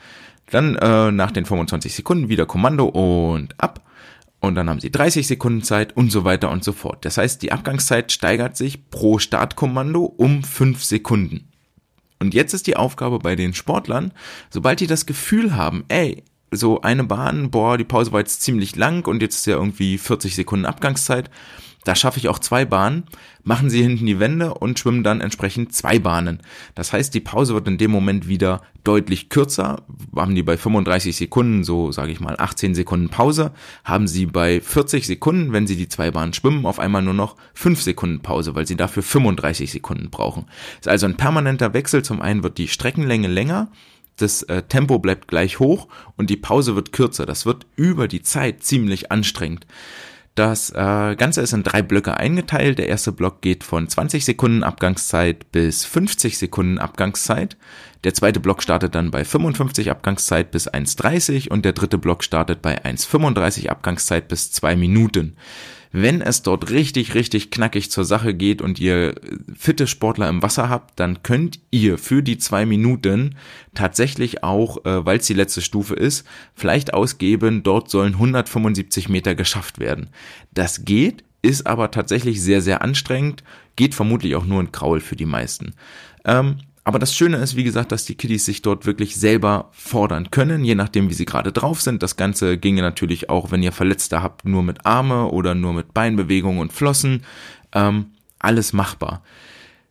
Dann 0.51 0.77
äh, 0.77 1.11
nach 1.11 1.31
den 1.31 1.45
25 1.45 1.95
Sekunden 1.95 2.29
wieder 2.29 2.47
Kommando 2.47 2.87
und 2.87 3.61
ab. 3.61 3.85
Und 4.41 4.55
dann 4.55 4.71
haben 4.71 4.79
sie 4.79 4.93
30 4.93 5.27
Sekunden 5.27 5.63
Zeit 5.63 5.97
und 5.97 6.13
so 6.13 6.25
weiter 6.25 6.51
und 6.51 6.63
so 6.63 6.73
fort. 6.73 7.05
Das 7.05 7.19
heißt, 7.19 7.43
die 7.43 7.51
Abgangszeit 7.51 8.13
steigert 8.13 8.57
sich 8.57 8.89
pro 8.91 9.19
Startkommando 9.19 10.05
um 10.05 10.45
5 10.45 10.85
Sekunden. 10.85 11.49
Und 12.21 12.35
jetzt 12.35 12.55
ist 12.55 12.67
die 12.67 12.77
Aufgabe 12.77 13.19
bei 13.19 13.37
den 13.37 13.55
Sportlern, 13.55 14.13
sobald 14.51 14.81
die 14.81 14.87
das 14.87 15.07
Gefühl 15.07 15.57
haben, 15.57 15.85
ey, 15.89 16.23
so 16.51 16.81
eine 16.81 17.05
Bahn, 17.05 17.51
boah, 17.51 17.77
die 17.77 17.85
Pause 17.85 18.13
war 18.13 18.21
jetzt 18.21 18.43
ziemlich 18.43 18.77
lang 18.77 19.07
und 19.07 19.23
jetzt 19.23 19.37
ist 19.37 19.47
ja 19.47 19.57
irgendwie 19.57 19.99
40 19.99 20.35
Sekunden 20.35 20.67
Abgangszeit. 20.67 21.31
Da 21.85 21.95
schaffe 21.95 22.19
ich 22.19 22.29
auch 22.29 22.39
zwei 22.39 22.65
Bahnen, 22.65 23.05
machen 23.45 23.71
sie 23.71 23.83
hinten 23.83 24.05
die 24.05 24.21
Wände 24.21 24.53
und 24.53 24.79
schwimmen 24.79 25.03
dann 25.03 25.23
entsprechend 25.23 25.73
zwei 25.73 25.99
Bahnen. 25.99 26.41
Das 26.75 26.93
heißt, 26.93 27.15
die 27.15 27.21
Pause 27.21 27.55
wird 27.55 27.67
in 27.67 27.79
dem 27.79 27.91
Moment 27.91 28.29
wieder 28.29 28.61
deutlich 28.85 29.31
kürzer. 29.31 29.85
Haben 30.15 30.35
die 30.35 30.43
bei 30.43 30.59
35 30.59 31.17
Sekunden, 31.17 31.65
so 31.65 31.91
sage 31.91 32.13
ich 32.13 32.21
mal 32.21 32.35
18 32.39 32.75
Sekunden 32.75 33.09
Pause, 33.09 33.53
haben 33.85 34.07
sie 34.07 34.27
bei 34.27 34.61
40 34.61 35.07
Sekunden, 35.07 35.53
wenn 35.53 35.67
sie 35.67 35.77
die 35.77 35.89
zwei 35.89 36.11
Bahnen 36.11 36.35
schwimmen, 36.35 36.67
auf 36.67 36.79
einmal 36.79 37.01
nur 37.01 37.15
noch 37.15 37.37
5 37.55 37.81
Sekunden 37.81 38.21
Pause, 38.21 38.55
weil 38.55 38.67
sie 38.67 38.77
dafür 38.77 39.03
35 39.03 39.71
Sekunden 39.71 40.11
brauchen. 40.11 40.45
Ist 40.81 40.89
also 40.89 41.07
ein 41.07 41.17
permanenter 41.17 41.73
Wechsel. 41.73 42.03
Zum 42.03 42.21
einen 42.21 42.43
wird 42.43 42.59
die 42.59 42.69
Streckenlänge 42.69 43.29
länger, 43.29 43.71
das 44.19 44.43
äh, 44.45 44.63
Tempo 44.63 44.99
bleibt 44.99 45.29
gleich 45.29 45.59
hoch 45.59 45.89
und 46.17 46.31
die 46.31 46.37
Pause 46.37 46.77
wird 46.77 46.93
kürzer. 46.93 47.27
Das 47.27 47.47
wird 47.47 47.67
über 47.77 48.09
die 48.09 48.23
Zeit 48.23 48.63
ziemlich 48.63 49.11
anstrengend. 49.11 49.67
Das 50.39 50.71
äh, 50.71 51.17
Ganze 51.17 51.41
ist 51.41 51.53
in 51.53 51.65
drei 51.65 51.83
Blöcke 51.83 52.17
eingeteilt. 52.17 52.79
Der 52.79 52.89
erste 52.89 53.11
Block 53.11 53.41
geht 53.41 53.65
von 53.65 53.89
20 53.89 54.25
Sekunden 54.25 54.63
Abgangszeit 54.63 55.51
bis 55.51 55.85
50 55.85 56.39
Sekunden 56.39 56.79
Abgangszeit. 56.79 57.57
Der 58.05 58.15
zweite 58.15 58.39
Block 58.39 58.63
startet 58.63 58.95
dann 58.95 59.11
bei 59.11 59.25
55 59.25 59.91
Abgangszeit 59.91 60.53
bis 60.53 60.71
1,30 60.71 61.51
und 61.51 61.65
der 61.65 61.73
dritte 61.73 61.99
Block 61.99 62.23
startet 62.23 62.63
bei 62.63 62.85
1,35 62.85 63.69
Abgangszeit 63.69 64.29
bis 64.29 64.53
2 64.53 64.77
Minuten 64.77 65.37
wenn 65.93 66.21
es 66.21 66.43
dort 66.43 66.71
richtig, 66.71 67.15
richtig 67.15 67.51
knackig 67.51 67.91
zur 67.91 68.05
Sache 68.05 68.35
geht 68.35 68.61
und 68.63 68.79
ihr 68.79 69.15
fitte 69.57 69.87
Sportler 69.87 70.29
im 70.29 70.43
Wasser 70.43 70.69
habt, 70.69 70.99
dann 71.01 71.23
könnt 71.23 71.61
ihr 71.71 71.99
für 71.99 72.23
die 72.23 72.39
zwei 72.39 72.67
Minuten 72.67 73.37
tatsächlich 73.75 74.43
auch, 74.43 74.85
äh, 74.85 75.05
weil 75.05 75.19
es 75.19 75.27
die 75.27 75.35
letzte 75.35 75.63
Stufe 75.63 75.95
ist, 75.95 76.27
vielleicht 76.55 76.95
ausgeben, 76.95 77.63
dort 77.63 77.91
sollen 77.91 78.15
175 78.15 79.09
Meter 79.09 79.35
geschafft 79.35 79.79
werden. 79.79 80.11
Das 80.53 80.85
geht, 80.85 81.25
ist 81.43 81.67
aber 81.67 81.91
tatsächlich 81.91 82.43
sehr, 82.43 82.61
sehr 82.61 82.83
anstrengend, 82.83 83.45
geht 83.77 83.95
vermutlich 83.95 84.35
auch 84.35 84.45
nur 84.45 84.61
ein 84.61 84.73
Kraul 84.73 85.01
für 85.01 85.17
die 85.17 85.27
meisten. 85.27 85.75
Ähm, 86.25 86.59
aber 86.89 86.99
das 86.99 87.15
Schöne 87.15 87.37
ist, 87.37 87.55
wie 87.55 87.65
gesagt, 87.65 87.93
dass 87.93 88.07
die 88.07 88.15
Kiddies 88.15 88.47
sich 88.47 88.63
dort 88.63 88.87
wirklich 88.87 89.15
selber 89.15 89.69
fordern 89.73 90.31
können, 90.31 90.65
je 90.65 90.75
nachdem, 90.75 91.11
wie 91.11 91.15
sie 91.15 91.27
gerade 91.27 91.53
drauf 91.53 91.83
sind. 91.83 92.03
Das 92.03 92.17
Ganze 92.17 92.57
ginge 92.57 92.81
natürlich 92.81 93.29
auch, 93.29 93.51
wenn 93.51 93.63
ihr 93.63 93.73
Verletzte 93.73 94.23
habt, 94.23 94.47
nur 94.47 94.63
mit 94.63 94.87
Arme 94.87 95.27
oder 95.27 95.55
nur 95.55 95.75
mit 95.75 95.93
Beinbewegungen 95.93 96.63
und 96.63 96.73
Flossen. 96.73 97.25
Ähm, 97.75 98.07
alles 98.39 98.73
machbar. 98.73 99.23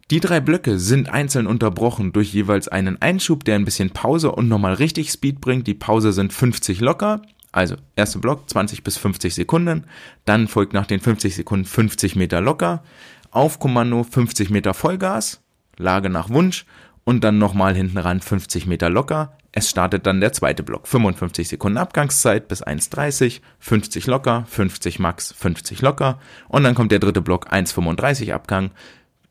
Die 0.10 0.20
drei 0.20 0.40
Blöcke 0.40 0.80
sind 0.80 1.08
einzeln 1.08 1.46
unterbrochen 1.46 2.14
durch 2.14 2.34
jeweils 2.34 2.68
einen 2.68 3.00
Einschub, 3.00 3.44
der 3.44 3.54
ein 3.54 3.66
bisschen 3.66 3.92
Pause 3.92 4.32
und 4.32 4.48
nochmal 4.48 4.74
richtig 4.74 5.12
Speed 5.12 5.40
bringt. 5.40 5.68
Die 5.68 5.76
Pause 5.76 6.14
sind 6.14 6.34
50 6.34 6.82
locker. 6.82 7.22
Also, 7.52 7.76
erster 7.96 8.18
Block 8.18 8.50
20 8.50 8.82
bis 8.82 8.98
50 8.98 9.36
Sekunden. 9.36 9.84
Dann 10.26 10.48
folgt 10.48 10.74
nach 10.74 10.88
den 10.88 11.00
50 11.00 11.36
Sekunden 11.36 11.66
50 11.66 12.16
Meter 12.16 12.42
locker. 12.42 12.82
Auf 13.30 13.60
Kommando 13.60 14.02
50 14.04 14.50
Meter 14.50 14.74
Vollgas. 14.74 15.44
Lage 15.78 16.10
nach 16.10 16.30
Wunsch 16.30 16.66
und 17.08 17.24
dann 17.24 17.38
nochmal 17.38 17.74
hinten 17.74 18.00
ran 18.00 18.20
50 18.20 18.66
Meter 18.66 18.90
locker. 18.90 19.38
Es 19.54 19.70
startet 19.70 20.06
dann 20.06 20.20
der 20.20 20.34
zweite 20.34 20.62
Block. 20.62 20.90
55 20.90 21.48
Sekunden 21.48 21.78
Abgangszeit 21.78 22.50
bis 22.50 22.62
1,30, 22.62 23.40
50 23.60 24.08
locker, 24.08 24.44
50 24.50 25.00
max, 25.00 25.32
50 25.32 25.82
locker. 25.82 26.20
Und 26.50 26.66
dann 26.66 26.76
kommt 26.76 26.92
der 26.92 27.00
dritte 27.00 27.22
Block 27.22 27.50
1,35 27.50 28.34
Abgang 28.34 28.72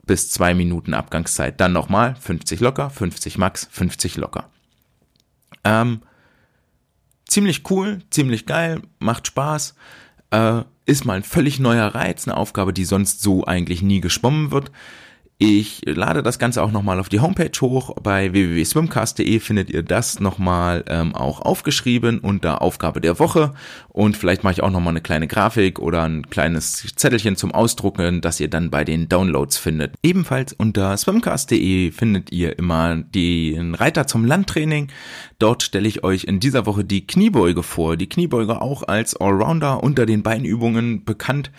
bis 0.06 0.30
2 0.30 0.54
Minuten 0.54 0.94
Abgangszeit. 0.94 1.60
Dann 1.60 1.74
nochmal 1.74 2.14
50 2.18 2.60
locker, 2.60 2.88
50 2.88 3.36
max, 3.36 3.68
50 3.70 4.16
locker. 4.16 4.48
Ähm, 5.62 6.00
ziemlich 7.28 7.70
cool, 7.70 7.98
ziemlich 8.08 8.46
geil, 8.46 8.80
macht 9.00 9.26
Spaß. 9.26 9.74
Äh, 10.30 10.62
ist 10.86 11.04
mal 11.04 11.18
ein 11.18 11.24
völlig 11.24 11.60
neuer 11.60 11.94
Reiz, 11.94 12.26
eine 12.26 12.38
Aufgabe, 12.38 12.72
die 12.72 12.86
sonst 12.86 13.20
so 13.20 13.44
eigentlich 13.44 13.82
nie 13.82 14.00
geschwommen 14.00 14.50
wird. 14.50 14.70
Ich 15.38 15.82
lade 15.84 16.22
das 16.22 16.38
Ganze 16.38 16.62
auch 16.62 16.72
nochmal 16.72 16.98
auf 16.98 17.10
die 17.10 17.20
Homepage 17.20 17.60
hoch. 17.60 17.94
Bei 18.02 18.32
www.swimcast.de 18.32 19.38
findet 19.38 19.68
ihr 19.68 19.82
das 19.82 20.18
nochmal 20.18 20.82
ähm, 20.88 21.14
auch 21.14 21.42
aufgeschrieben 21.42 22.20
unter 22.20 22.62
Aufgabe 22.62 23.02
der 23.02 23.18
Woche. 23.18 23.52
Und 23.88 24.16
vielleicht 24.16 24.44
mache 24.44 24.54
ich 24.54 24.62
auch 24.62 24.70
nochmal 24.70 24.94
eine 24.94 25.02
kleine 25.02 25.26
Grafik 25.26 25.78
oder 25.78 26.04
ein 26.04 26.30
kleines 26.30 26.86
Zettelchen 26.96 27.36
zum 27.36 27.52
Ausdrucken, 27.52 28.22
das 28.22 28.40
ihr 28.40 28.48
dann 28.48 28.70
bei 28.70 28.82
den 28.84 29.10
Downloads 29.10 29.58
findet. 29.58 29.92
Ebenfalls 30.02 30.54
unter 30.54 30.96
swimcast.de 30.96 31.92
findet 31.92 32.32
ihr 32.32 32.58
immer 32.58 32.96
den 32.96 33.74
Reiter 33.74 34.06
zum 34.06 34.24
Landtraining. 34.24 34.88
Dort 35.38 35.62
stelle 35.62 35.86
ich 35.86 36.02
euch 36.02 36.24
in 36.24 36.40
dieser 36.40 36.64
Woche 36.64 36.82
die 36.82 37.06
Kniebeuge 37.06 37.62
vor. 37.62 37.98
Die 37.98 38.08
Kniebeuge 38.08 38.62
auch 38.62 38.84
als 38.84 39.14
Allrounder 39.14 39.82
unter 39.82 40.06
den 40.06 40.22
Beinübungen 40.22 41.04
bekannt, 41.04 41.50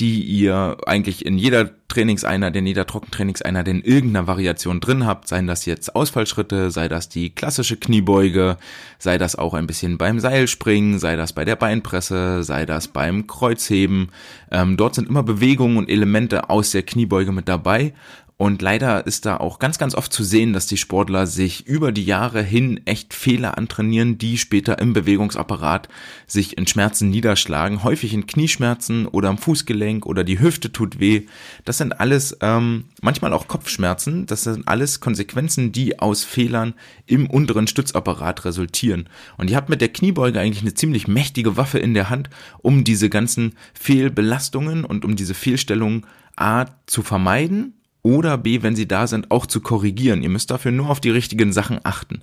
die 0.00 0.22
ihr 0.22 0.76
eigentlich 0.86 1.24
in 1.24 1.38
jeder 1.38 1.70
Trainingseinheit, 1.88 2.56
in 2.56 2.66
jeder 2.66 2.86
Trockentrainingseinheit 2.86 3.68
in 3.68 3.82
irgendeiner 3.82 4.26
Variation 4.26 4.80
drin 4.80 5.06
habt, 5.06 5.28
seien 5.28 5.46
das 5.46 5.66
jetzt 5.66 5.94
Ausfallschritte, 5.94 6.72
sei 6.72 6.88
das 6.88 7.08
die 7.08 7.30
klassische 7.30 7.76
Kniebeuge, 7.76 8.56
sei 8.98 9.18
das 9.18 9.36
auch 9.36 9.54
ein 9.54 9.68
bisschen 9.68 9.96
beim 9.96 10.18
Seilspringen, 10.18 10.98
sei 10.98 11.14
das 11.14 11.32
bei 11.32 11.44
der 11.44 11.56
Beinpresse, 11.56 12.42
sei 12.42 12.66
das 12.66 12.88
beim 12.88 13.28
Kreuzheben. 13.28 14.08
Ähm, 14.50 14.76
dort 14.76 14.96
sind 14.96 15.08
immer 15.08 15.22
Bewegungen 15.22 15.76
und 15.76 15.88
Elemente 15.88 16.50
aus 16.50 16.72
der 16.72 16.82
Kniebeuge 16.82 17.30
mit 17.30 17.48
dabei 17.48 17.92
und 18.36 18.62
leider 18.62 19.06
ist 19.06 19.26
da 19.26 19.36
auch 19.36 19.60
ganz, 19.60 19.78
ganz 19.78 19.94
oft 19.94 20.12
zu 20.12 20.24
sehen, 20.24 20.52
dass 20.52 20.66
die 20.66 20.76
Sportler 20.76 21.28
sich 21.28 21.68
über 21.68 21.92
die 21.92 22.04
Jahre 22.04 22.42
hin 22.42 22.80
echt 22.84 23.14
Fehler 23.14 23.56
antrainieren, 23.56 24.18
die 24.18 24.38
später 24.38 24.80
im 24.80 24.92
Bewegungsapparat 24.92 25.88
sich 26.26 26.58
in 26.58 26.66
Schmerzen 26.66 27.10
niederschlagen. 27.10 27.84
Häufig 27.84 28.12
in 28.12 28.26
Knieschmerzen 28.26 29.06
oder 29.06 29.28
am 29.28 29.38
Fußgelenk 29.38 30.04
oder 30.04 30.24
die 30.24 30.40
Hüfte 30.40 30.72
tut 30.72 30.98
weh. 30.98 31.26
Das 31.64 31.78
sind 31.78 32.00
alles 32.00 32.36
ähm, 32.40 32.86
manchmal 33.00 33.32
auch 33.32 33.46
Kopfschmerzen. 33.46 34.26
Das 34.26 34.42
sind 34.42 34.66
alles 34.66 34.98
Konsequenzen, 34.98 35.70
die 35.70 36.00
aus 36.00 36.24
Fehlern 36.24 36.74
im 37.06 37.30
unteren 37.30 37.68
Stützapparat 37.68 38.44
resultieren. 38.44 39.08
Und 39.36 39.48
ihr 39.48 39.56
habt 39.56 39.68
mit 39.68 39.80
der 39.80 39.92
Kniebeuge 39.92 40.40
eigentlich 40.40 40.62
eine 40.62 40.74
ziemlich 40.74 41.06
mächtige 41.06 41.56
Waffe 41.56 41.78
in 41.78 41.94
der 41.94 42.10
Hand, 42.10 42.30
um 42.58 42.82
diese 42.82 43.08
ganzen 43.08 43.54
Fehlbelastungen 43.74 44.84
und 44.84 45.04
um 45.04 45.14
diese 45.14 45.34
Fehlstellungen 45.34 46.04
A 46.34 46.66
zu 46.86 47.04
vermeiden 47.04 47.74
oder 48.04 48.36
B, 48.38 48.62
wenn 48.62 48.76
sie 48.76 48.86
da 48.86 49.06
sind, 49.08 49.30
auch 49.30 49.46
zu 49.46 49.60
korrigieren. 49.60 50.22
Ihr 50.22 50.28
müsst 50.28 50.50
dafür 50.50 50.70
nur 50.70 50.90
auf 50.90 51.00
die 51.00 51.10
richtigen 51.10 51.52
Sachen 51.52 51.80
achten. 51.82 52.20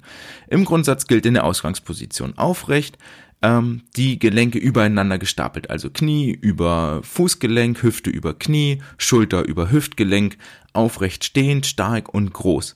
Im 0.48 0.63
Grundsatz 0.63 1.08
gilt 1.08 1.26
in 1.26 1.34
der 1.34 1.44
Ausgangsposition 1.44 2.38
aufrecht, 2.38 2.98
ähm, 3.41 3.82
die 3.98 4.20
Gelenke 4.20 4.60
übereinander 4.60 5.17
gestapelt, 5.17 5.72
also 5.72 5.89
Knie 5.89 6.32
über 6.32 7.02
Fußgelenk, 7.04 7.82
Hüfte 7.82 8.12
über 8.12 8.38
Knie, 8.38 8.82
Schulter 9.00 9.44
über 9.44 9.72
Hüftgelenk, 9.72 10.38
aufrecht 10.74 11.26
stehend, 11.26 11.65
stark 11.65 12.13
und 12.13 12.32
groß. 12.32 12.76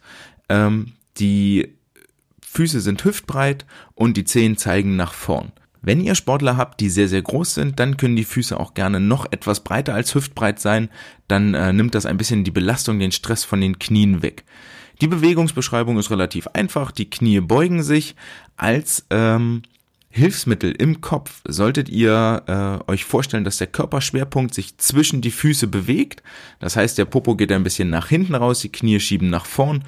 Ähm, 0.49 0.93
die 1.17 1.75
Füße 2.41 2.81
sind 2.81 3.03
hüftbreit 3.05 3.65
und 3.93 4.17
die 4.17 4.25
Zehen 4.25 4.57
zeigen 4.57 4.95
nach 4.95 5.13
vorn. 5.13 5.51
Wenn 5.85 6.01
ihr 6.01 6.15
Sportler 6.15 6.57
habt, 6.57 6.79
die 6.79 6.89
sehr, 6.89 7.07
sehr 7.07 7.21
groß 7.21 7.53
sind, 7.53 7.79
dann 7.79 7.95
können 7.95 8.15
die 8.15 8.23
Füße 8.23 8.59
auch 8.59 8.73
gerne 8.73 8.99
noch 8.99 9.31
etwas 9.31 9.59
breiter 9.59 9.93
als 9.93 10.15
hüftbreit 10.15 10.59
sein. 10.59 10.89
Dann 11.27 11.53
äh, 11.53 11.73
nimmt 11.73 11.93
das 11.93 12.07
ein 12.07 12.17
bisschen 12.17 12.43
die 12.43 12.49
Belastung, 12.49 12.97
den 12.97 13.11
Stress 13.11 13.43
von 13.43 13.61
den 13.61 13.77
Knien 13.77 14.23
weg. 14.23 14.45
Die 14.99 15.07
Bewegungsbeschreibung 15.07 15.99
ist 15.99 16.09
relativ 16.09 16.47
einfach. 16.47 16.91
Die 16.91 17.07
Knie 17.07 17.39
beugen 17.39 17.83
sich. 17.83 18.15
Als 18.57 19.05
ähm, 19.11 19.61
Hilfsmittel 20.15 20.71
im 20.71 21.01
Kopf 21.01 21.41
solltet 21.45 21.89
ihr 21.89 22.43
äh, 22.87 22.89
euch 22.89 23.03
vorstellen, 23.03 23.43
dass 23.43 23.57
der 23.57 23.67
Körperschwerpunkt 23.67 24.53
sich 24.53 24.77
zwischen 24.77 25.19
die 25.19 25.29
Füße 25.29 25.67
bewegt. 25.67 26.23
Das 26.59 26.77
heißt, 26.77 26.97
der 26.97 27.03
Popo 27.03 27.35
geht 27.35 27.51
ein 27.51 27.63
bisschen 27.63 27.89
nach 27.89 28.07
hinten 28.07 28.33
raus, 28.33 28.61
die 28.61 28.71
Knie 28.71 29.01
schieben 29.01 29.29
nach 29.29 29.45
vorn 29.45 29.83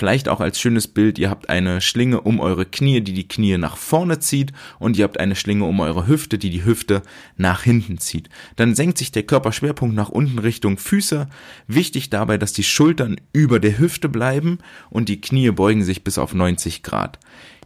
Vielleicht 0.00 0.30
auch 0.30 0.40
als 0.40 0.58
schönes 0.58 0.88
Bild, 0.88 1.18
ihr 1.18 1.28
habt 1.28 1.50
eine 1.50 1.82
Schlinge 1.82 2.22
um 2.22 2.40
eure 2.40 2.64
Knie, 2.64 3.02
die 3.02 3.12
die 3.12 3.28
Knie 3.28 3.58
nach 3.58 3.76
vorne 3.76 4.18
zieht 4.18 4.50
und 4.78 4.96
ihr 4.96 5.04
habt 5.04 5.20
eine 5.20 5.36
Schlinge 5.36 5.64
um 5.64 5.78
eure 5.80 6.06
Hüfte, 6.06 6.38
die 6.38 6.48
die 6.48 6.64
Hüfte 6.64 7.02
nach 7.36 7.64
hinten 7.64 7.98
zieht. 7.98 8.30
Dann 8.56 8.74
senkt 8.74 8.96
sich 8.96 9.12
der 9.12 9.24
Körperschwerpunkt 9.24 9.94
nach 9.94 10.08
unten 10.08 10.38
Richtung 10.38 10.78
Füße. 10.78 11.28
Wichtig 11.66 12.08
dabei, 12.08 12.38
dass 12.38 12.54
die 12.54 12.64
Schultern 12.64 13.20
über 13.34 13.60
der 13.60 13.78
Hüfte 13.78 14.08
bleiben 14.08 14.60
und 14.88 15.10
die 15.10 15.20
Knie 15.20 15.50
beugen 15.50 15.84
sich 15.84 16.02
bis 16.02 16.16
auf 16.16 16.32
90 16.32 16.82
Grad. 16.82 17.18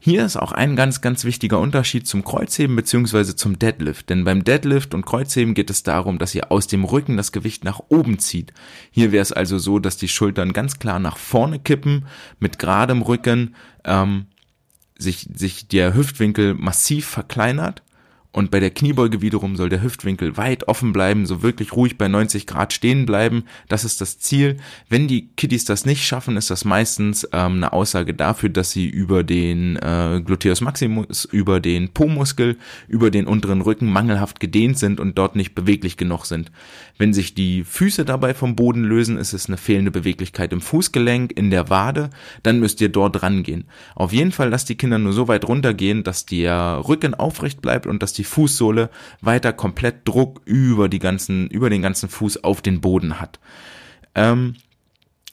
Hier 0.06 0.26
ist 0.26 0.36
auch 0.36 0.52
ein 0.52 0.76
ganz, 0.76 1.00
ganz 1.00 1.24
wichtiger 1.24 1.58
Unterschied 1.58 2.06
zum 2.06 2.24
Kreuzheben 2.24 2.76
bzw. 2.76 3.36
zum 3.36 3.58
Deadlift. 3.58 4.10
Denn 4.10 4.24
beim 4.24 4.44
Deadlift 4.44 4.92
und 4.92 5.06
Kreuzheben 5.06 5.54
geht 5.54 5.70
es 5.70 5.82
darum, 5.82 6.18
dass 6.18 6.34
ihr 6.34 6.52
aus 6.52 6.66
dem 6.66 6.84
Rücken 6.84 7.16
das 7.16 7.32
Gewicht 7.32 7.64
nach 7.64 7.80
oben 7.88 8.18
zieht. 8.18 8.52
Hier 8.90 9.12
wäre 9.12 9.22
es 9.22 9.32
also 9.32 9.56
so, 9.56 9.78
dass 9.78 9.96
die 9.96 10.08
Schultern 10.08 10.52
ganz 10.52 10.78
klar 10.78 10.98
nach 10.98 11.16
vorne 11.16 11.58
kippen, 11.58 12.04
mit 12.38 12.58
geradem 12.58 13.00
Rücken 13.00 13.54
ähm, 13.86 14.26
sich, 14.98 15.26
sich 15.32 15.68
der 15.68 15.94
Hüftwinkel 15.94 16.52
massiv 16.52 17.06
verkleinert 17.06 17.82
Und 18.34 18.50
bei 18.50 18.58
der 18.58 18.72
Kniebeuge 18.72 19.22
wiederum 19.22 19.54
soll 19.54 19.68
der 19.68 19.80
Hüftwinkel 19.80 20.36
weit 20.36 20.66
offen 20.66 20.92
bleiben, 20.92 21.24
so 21.24 21.44
wirklich 21.44 21.72
ruhig 21.76 21.98
bei 21.98 22.08
90 22.08 22.48
Grad 22.48 22.72
stehen 22.72 23.06
bleiben. 23.06 23.44
Das 23.68 23.84
ist 23.84 24.00
das 24.00 24.18
Ziel. 24.18 24.56
Wenn 24.88 25.06
die 25.06 25.28
Kiddies 25.36 25.64
das 25.64 25.86
nicht 25.86 26.04
schaffen, 26.04 26.36
ist 26.36 26.50
das 26.50 26.64
meistens 26.64 27.28
ähm, 27.30 27.58
eine 27.58 27.72
Aussage 27.72 28.12
dafür, 28.12 28.48
dass 28.48 28.72
sie 28.72 28.88
über 28.88 29.22
den 29.22 29.76
äh, 29.76 30.20
Gluteus 30.24 30.62
maximus, 30.62 31.26
über 31.26 31.60
den 31.60 31.90
Po-Muskel, 31.90 32.56
über 32.88 33.12
den 33.12 33.28
unteren 33.28 33.60
Rücken 33.60 33.86
mangelhaft 33.86 34.40
gedehnt 34.40 34.80
sind 34.80 34.98
und 34.98 35.16
dort 35.16 35.36
nicht 35.36 35.54
beweglich 35.54 35.96
genug 35.96 36.26
sind. 36.26 36.50
Wenn 36.98 37.12
sich 37.12 37.34
die 37.34 37.62
Füße 37.62 38.04
dabei 38.04 38.34
vom 38.34 38.56
Boden 38.56 38.82
lösen, 38.82 39.16
ist 39.16 39.32
es 39.32 39.46
eine 39.46 39.58
fehlende 39.58 39.92
Beweglichkeit 39.92 40.52
im 40.52 40.60
Fußgelenk, 40.60 41.30
in 41.38 41.50
der 41.50 41.70
Wade, 41.70 42.10
dann 42.42 42.58
müsst 42.58 42.80
ihr 42.80 42.88
dort 42.88 43.22
rangehen. 43.22 43.66
Auf 43.94 44.12
jeden 44.12 44.32
Fall 44.32 44.48
lasst 44.48 44.68
die 44.68 44.76
Kinder 44.76 44.98
nur 44.98 45.12
so 45.12 45.28
weit 45.28 45.46
runtergehen, 45.46 46.02
dass 46.02 46.26
der 46.26 46.82
Rücken 46.88 47.14
aufrecht 47.14 47.62
bleibt 47.62 47.86
und 47.86 48.02
dass 48.02 48.12
die 48.12 48.23
Fußsohle 48.24 48.90
weiter 49.20 49.52
komplett 49.52 50.06
Druck 50.08 50.42
über 50.44 50.88
die 50.88 50.98
ganzen, 50.98 51.48
über 51.48 51.70
den 51.70 51.82
ganzen 51.82 52.08
Fuß 52.08 52.44
auf 52.44 52.62
den 52.62 52.80
Boden 52.80 53.20
hat. 53.20 53.38
Ähm, 54.14 54.56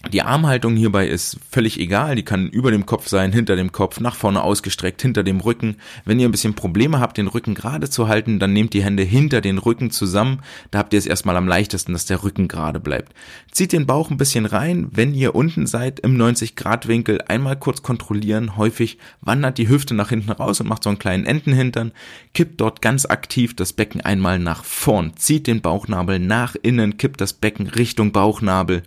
die 0.10 0.24
Armhaltung 0.24 0.76
hierbei 0.76 1.08
ist 1.08 1.38
völlig 1.52 1.80
egal, 1.80 2.16
die 2.16 2.24
kann 2.24 2.50
über 2.50 2.72
dem 2.72 2.88
Kopf 2.88 3.08
sein, 3.08 3.32
hinter 3.32 3.56
dem 3.56 3.72
Kopf, 3.72 4.00
nach 4.00 4.16
vorne 4.16 4.42
ausgestreckt, 4.42 5.02
hinter 5.02 5.24
dem 5.24 5.40
Rücken. 5.40 5.76
Wenn 6.06 6.20
ihr 6.20 6.28
ein 6.28 6.32
bisschen 6.32 6.56
Probleme 6.56 7.00
habt, 7.00 7.18
den 7.18 7.28
Rücken 7.28 7.54
gerade 7.54 7.90
zu 7.90 8.08
halten, 8.08 8.40
dann 8.40 8.52
nehmt 8.52 8.74
die 8.74 8.84
Hände 8.84 9.04
hinter 9.04 9.42
den 9.42 9.60
Rücken 9.60 9.92
zusammen. 9.92 10.42
Da 10.72 10.80
habt 10.80 10.94
ihr 10.94 11.00
es 11.00 11.06
erstmal 11.06 11.38
am 11.38 11.48
leichtesten, 11.48 11.94
dass 11.94 12.06
der 12.06 12.24
Rücken 12.24 12.48
gerade 12.48 12.80
bleibt. 12.80 13.14
Zieht 13.52 13.74
den 13.74 13.86
Bauch 13.86 14.10
ein 14.10 14.18
bisschen 14.18 14.48
rein, 14.48 14.88
wenn 14.92 15.14
ihr 15.14 15.36
unten 15.36 15.68
seid 15.68 16.00
im 16.00 16.18
90 16.18 16.56
Grad 16.56 16.88
Winkel, 16.88 17.22
einmal 17.28 17.58
kurz 17.58 17.84
kontrollieren. 17.84 18.58
Häufig 18.58 18.98
wandert 19.22 19.60
die 19.60 19.70
Hüfte 19.70 19.94
nach 19.94 20.10
hinten 20.10 20.32
raus 20.32 20.60
und 20.62 20.68
macht 20.68 20.84
so 20.84 20.90
einen 20.90 21.00
kleinen 21.00 21.26
Entenhintern. 21.26 21.92
Kippt 22.34 22.60
dort 22.60 22.82
ganz 22.82 23.06
aktiv 23.06 23.56
das 23.56 23.74
Becken 23.74 24.02
einmal 24.02 24.40
nach 24.40 24.64
vorn, 24.64 25.14
zieht 25.16 25.46
den 25.46 25.62
Bauchnabel 25.62 26.18
nach 26.18 26.56
innen, 26.60 26.98
kippt 26.98 27.22
das 27.22 27.34
Becken 27.34 27.68
Richtung 27.68 28.12
Bauchnabel 28.12 28.82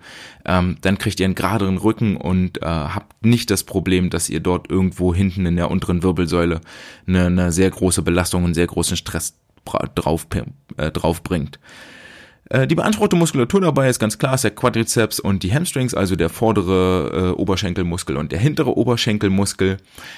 ähm, 0.47 0.77
dann 0.83 0.99
kriegt 1.05 1.21
ihr 1.21 1.27
einen 1.27 1.35
geraderen 1.35 1.77
Rücken 1.77 2.17
und 2.17 2.63
äh, 2.63 2.65
habt 2.65 3.27
nicht 3.27 3.51
das 3.51 3.63
Problem, 3.63 4.09
dass 4.09 4.31
ihr 4.31 4.41
dort 4.41 4.71
irgendwo 4.71 5.15
hinten 5.15 5.45
in 5.45 5.57
der 5.57 5.71
unteren 5.71 6.03
Wirbelsäule 6.03 6.63
eine, 7.07 7.27
eine 7.27 7.53
sehr 7.53 7.71
große 7.71 8.01
Belastung 8.01 8.45
und 8.45 8.55
sehr 8.55 8.67
großen 8.67 8.97
Stress 8.97 9.35
drauf, 9.95 10.27
äh, 10.79 10.91
drauf 10.91 11.23
bringt. 11.23 11.59
Äh, 12.49 12.67
die 12.67 12.75
beanspruchte 12.75 13.17
Muskulatur 13.17 13.61
dabei 13.61 13.91
ist 13.91 13.99
ganz 13.99 14.17
klar, 14.17 14.35
ist 14.35 14.45
der 14.45 14.53
Quadrizeps 14.53 15.21
und 15.21 15.43
die 15.43 15.53
Hamstrings, 15.53 15.93
also 15.93 16.17
der 16.17 16.31
vordere 16.31 17.35
äh, 17.37 17.39
Oberschenkelmuskel 17.39 18.17
und 18.17 18.33
der 18.33 18.39
hintere 18.39 18.75
Oberschenkelmuskel. 18.75 19.77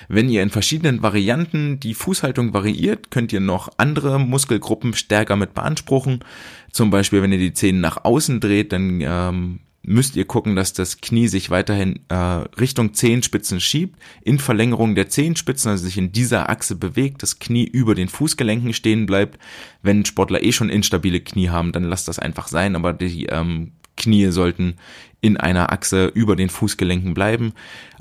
Wenn 0.09 0.29
ihr 0.29 0.45
in 0.45 0.51
verschiedenen 0.51 1.03
Varianten 1.03 1.81
die 1.81 1.95
Fußhaltung 1.95 2.55
variiert, 2.55 3.11
könnt 3.11 3.33
ihr 3.33 3.41
noch 3.41 3.71
andere 3.77 4.21
Muskelgruppen 4.21 4.95
stärker 4.95 5.35
mit 5.35 5.53
beanspruchen. 5.53 6.21
Zum 6.71 6.91
Beispiel, 6.91 7.23
wenn 7.23 7.33
ihr 7.33 7.39
die 7.39 7.55
Zähne 7.55 7.81
nach 7.81 8.05
außen 8.05 8.39
dreht, 8.39 8.73
dann 8.73 9.01
ähm, 9.01 9.61
müsst 9.87 10.17
ihr 10.17 10.27
gucken, 10.27 10.57
dass 10.57 10.73
das 10.73 11.01
Knie 11.01 11.29
sich 11.29 11.49
weiterhin 11.49 12.01
äh, 12.09 12.15
Richtung 12.15 12.93
Zehenspitzen 12.93 13.61
schiebt, 13.61 13.97
in 14.23 14.39
Verlängerung 14.39 14.97
der 14.97 15.09
Zehenspitzen, 15.09 15.71
also 15.71 15.85
sich 15.85 15.97
in 15.97 16.13
dieser 16.13 16.51
Achse 16.51 16.75
bewegt, 16.75 17.23
das 17.23 17.39
Knie 17.39 17.65
über 17.65 17.95
den 17.95 18.09
Fußgelenken 18.09 18.73
stehen 18.73 19.07
bleibt. 19.07 19.39
Wenn 19.83 20.05
Sportler 20.05 20.43
eh 20.43 20.53
schon 20.53 20.71
instabile 20.71 21.21
Knie 21.21 21.51
haben, 21.51 21.73
dann 21.73 21.85
lasst 21.85 22.09
das 22.09 22.19
einfach 22.19 22.49
sein, 22.49 22.75
aber 22.75 22.93
die 22.93 23.27
ähm, 23.27 23.73
Knie 23.97 24.31
sollten 24.33 24.75
in 25.21 25.37
einer 25.37 25.73
Achse 25.73 26.07
über 26.07 26.35
den 26.37 26.51
Fußgelenken 26.51 27.15
bleiben. 27.15 27.53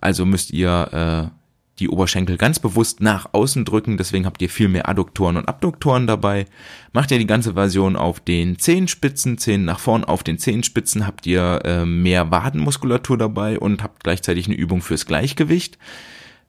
Also 0.01 0.25
müsst 0.25 0.51
ihr 0.51 1.31
äh, 1.31 1.44
die 1.79 1.89
Oberschenkel 1.89 2.37
ganz 2.37 2.59
bewusst 2.59 3.01
nach 3.01 3.33
außen 3.33 3.65
drücken, 3.65 3.97
deswegen 3.97 4.25
habt 4.25 4.41
ihr 4.41 4.49
viel 4.49 4.69
mehr 4.69 4.87
Adduktoren 4.87 5.37
und 5.37 5.47
Abduktoren 5.47 6.07
dabei. 6.07 6.45
Macht 6.93 7.11
ihr 7.11 7.19
die 7.19 7.27
ganze 7.27 7.53
Version 7.53 7.95
auf 7.95 8.19
den 8.19 8.57
Zehenspitzen, 8.57 9.37
Zehen 9.37 9.65
nach 9.65 9.79
vorn 9.79 10.03
auf 10.03 10.23
den 10.23 10.37
Zehenspitzen, 10.37 11.05
habt 11.05 11.25
ihr 11.25 11.61
äh, 11.65 11.85
mehr 11.85 12.31
Wadenmuskulatur 12.31 13.17
dabei 13.17 13.59
und 13.59 13.83
habt 13.83 14.03
gleichzeitig 14.03 14.47
eine 14.47 14.55
Übung 14.55 14.81
fürs 14.81 15.05
Gleichgewicht. 15.05 15.77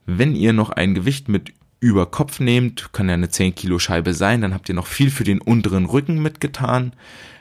Wenn 0.06 0.36
ihr 0.36 0.52
noch 0.52 0.70
ein 0.70 0.94
Gewicht 0.94 1.28
mit 1.28 1.52
über 1.80 2.06
Kopf 2.06 2.40
nehmt, 2.40 2.92
kann 2.92 3.08
ja 3.08 3.14
eine 3.14 3.28
10 3.28 3.54
Kilo 3.54 3.78
Scheibe 3.78 4.14
sein, 4.14 4.40
dann 4.40 4.54
habt 4.54 4.68
ihr 4.68 4.74
noch 4.74 4.86
viel 4.86 5.10
für 5.10 5.24
den 5.24 5.40
unteren 5.40 5.86
Rücken 5.86 6.22
mitgetan. 6.22 6.92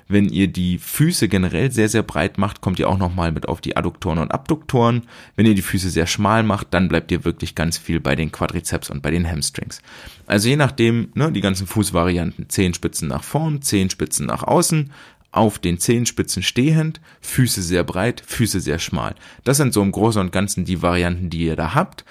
Wenn 0.07 0.29
ihr 0.29 0.47
die 0.47 0.77
Füße 0.77 1.27
generell 1.27 1.71
sehr, 1.71 1.89
sehr 1.89 2.03
breit 2.03 2.37
macht, 2.37 2.61
kommt 2.61 2.77
ihr 2.77 2.87
auch 2.87 2.97
nochmal 2.97 3.31
mit 3.31 3.47
auf 3.47 3.59
die 3.59 3.75
Adduktoren 3.75 4.19
und 4.19 4.31
Abduktoren. 4.31 5.03
Wenn 5.35 5.47
ihr 5.47 5.55
die 5.55 5.63
Füße 5.63 5.89
sehr 5.89 6.05
schmal 6.05 6.43
macht, 6.43 6.67
dann 6.75 6.89
bleibt 6.89 7.11
ihr 7.11 7.25
wirklich 7.25 7.55
ganz 7.55 7.77
viel 7.79 7.99
bei 7.99 8.15
den 8.15 8.31
Quadrizeps 8.31 8.91
und 8.91 9.01
bei 9.01 9.09
den 9.09 9.27
Hamstrings. 9.27 9.81
Also 10.27 10.47
je 10.47 10.57
nachdem, 10.57 11.09
ne, 11.15 11.31
die 11.31 11.41
ganzen 11.41 11.65
Fußvarianten, 11.65 12.49
Zehenspitzen 12.49 13.07
nach 13.07 13.23
vorn, 13.23 13.63
Zehenspitzen 13.63 14.27
nach 14.27 14.43
außen, 14.43 14.91
auf 15.35 15.59
den 15.59 15.79
Zehenspitzen 15.79 16.43
stehend, 16.43 17.01
Füße 17.21 17.61
sehr 17.61 17.83
breit, 17.83 18.23
Füße 18.25 18.59
sehr 18.59 18.79
schmal. 18.79 19.15
Das 19.43 19.57
sind 19.57 19.73
so 19.73 19.81
im 19.81 19.91
Großen 19.91 20.21
und 20.21 20.31
Ganzen 20.31 20.65
die 20.65 20.81
Varianten, 20.81 21.29
die 21.29 21.45
ihr 21.45 21.55
da 21.55 21.73
habt. 21.75 22.05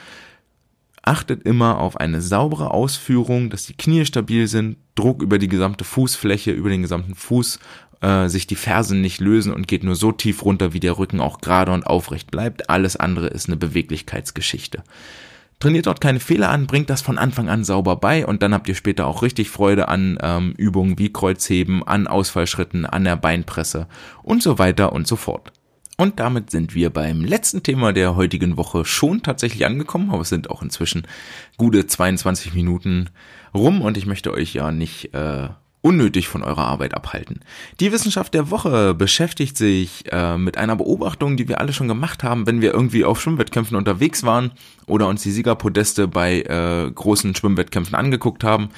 Achtet 1.06 1.42
immer 1.42 1.78
auf 1.78 1.98
eine 1.98 2.20
saubere 2.22 2.70
Ausführung, 2.70 3.50
dass 3.50 3.66
die 3.66 3.76
Knie 3.76 4.06
stabil 4.06 4.46
sind, 4.46 4.76
Druck 4.94 5.22
über 5.22 5.38
die 5.38 5.48
gesamte 5.48 5.84
Fußfläche, 5.84 6.50
über 6.50 6.70
den 6.70 6.82
gesamten 6.82 7.14
Fuß, 7.14 7.58
äh, 8.04 8.28
sich 8.28 8.46
die 8.46 8.54
Fersen 8.54 9.00
nicht 9.00 9.20
lösen 9.20 9.52
und 9.52 9.66
geht 9.66 9.82
nur 9.82 9.96
so 9.96 10.12
tief 10.12 10.44
runter, 10.44 10.74
wie 10.74 10.80
der 10.80 10.98
Rücken 10.98 11.20
auch 11.20 11.40
gerade 11.40 11.72
und 11.72 11.86
aufrecht 11.86 12.30
bleibt. 12.30 12.68
Alles 12.68 12.96
andere 12.96 13.28
ist 13.28 13.48
eine 13.48 13.56
Beweglichkeitsgeschichte. 13.56 14.84
Trainiert 15.58 15.86
dort 15.86 16.02
keine 16.02 16.20
Fehler 16.20 16.50
an, 16.50 16.66
bringt 16.66 16.90
das 16.90 17.00
von 17.00 17.16
Anfang 17.16 17.48
an 17.48 17.64
sauber 17.64 17.96
bei 17.96 18.26
und 18.26 18.42
dann 18.42 18.52
habt 18.52 18.68
ihr 18.68 18.74
später 18.74 19.06
auch 19.06 19.22
richtig 19.22 19.48
Freude 19.48 19.88
an 19.88 20.18
ähm, 20.20 20.52
Übungen 20.58 20.98
wie 20.98 21.12
Kreuzheben, 21.12 21.82
an 21.82 22.06
Ausfallschritten, 22.06 22.84
an 22.84 23.04
der 23.04 23.16
Beinpresse 23.16 23.86
und 24.22 24.42
so 24.42 24.58
weiter 24.58 24.92
und 24.92 25.06
so 25.06 25.16
fort. 25.16 25.52
Und 25.96 26.20
damit 26.20 26.50
sind 26.50 26.74
wir 26.74 26.90
beim 26.90 27.24
letzten 27.24 27.62
Thema 27.62 27.92
der 27.92 28.16
heutigen 28.16 28.56
Woche 28.56 28.84
schon 28.84 29.22
tatsächlich 29.22 29.64
angekommen, 29.64 30.10
aber 30.10 30.22
es 30.22 30.28
sind 30.28 30.50
auch 30.50 30.60
inzwischen 30.60 31.06
gute 31.56 31.86
22 31.86 32.52
Minuten 32.52 33.08
rum 33.54 33.80
und 33.80 33.96
ich 33.96 34.04
möchte 34.04 34.32
euch 34.32 34.52
ja 34.52 34.72
nicht 34.72 35.14
äh, 35.14 35.48
unnötig 35.84 36.28
von 36.28 36.42
eurer 36.42 36.64
Arbeit 36.64 36.94
abhalten. 36.94 37.40
Die 37.78 37.92
Wissenschaft 37.92 38.32
der 38.32 38.50
Woche 38.50 38.94
beschäftigt 38.94 39.58
sich 39.58 40.10
äh, 40.10 40.38
mit 40.38 40.56
einer 40.56 40.76
Beobachtung, 40.76 41.36
die 41.36 41.46
wir 41.46 41.60
alle 41.60 41.74
schon 41.74 41.88
gemacht 41.88 42.24
haben, 42.24 42.46
wenn 42.46 42.62
wir 42.62 42.72
irgendwie 42.72 43.04
auf 43.04 43.20
Schwimmwettkämpfen 43.20 43.76
unterwegs 43.76 44.22
waren 44.22 44.52
oder 44.86 45.08
uns 45.08 45.22
die 45.22 45.30
Siegerpodeste 45.30 46.08
bei 46.08 46.40
äh, 46.40 46.90
großen 46.90 47.34
Schwimmwettkämpfen 47.34 47.94
angeguckt 47.94 48.44
haben, 48.44 48.70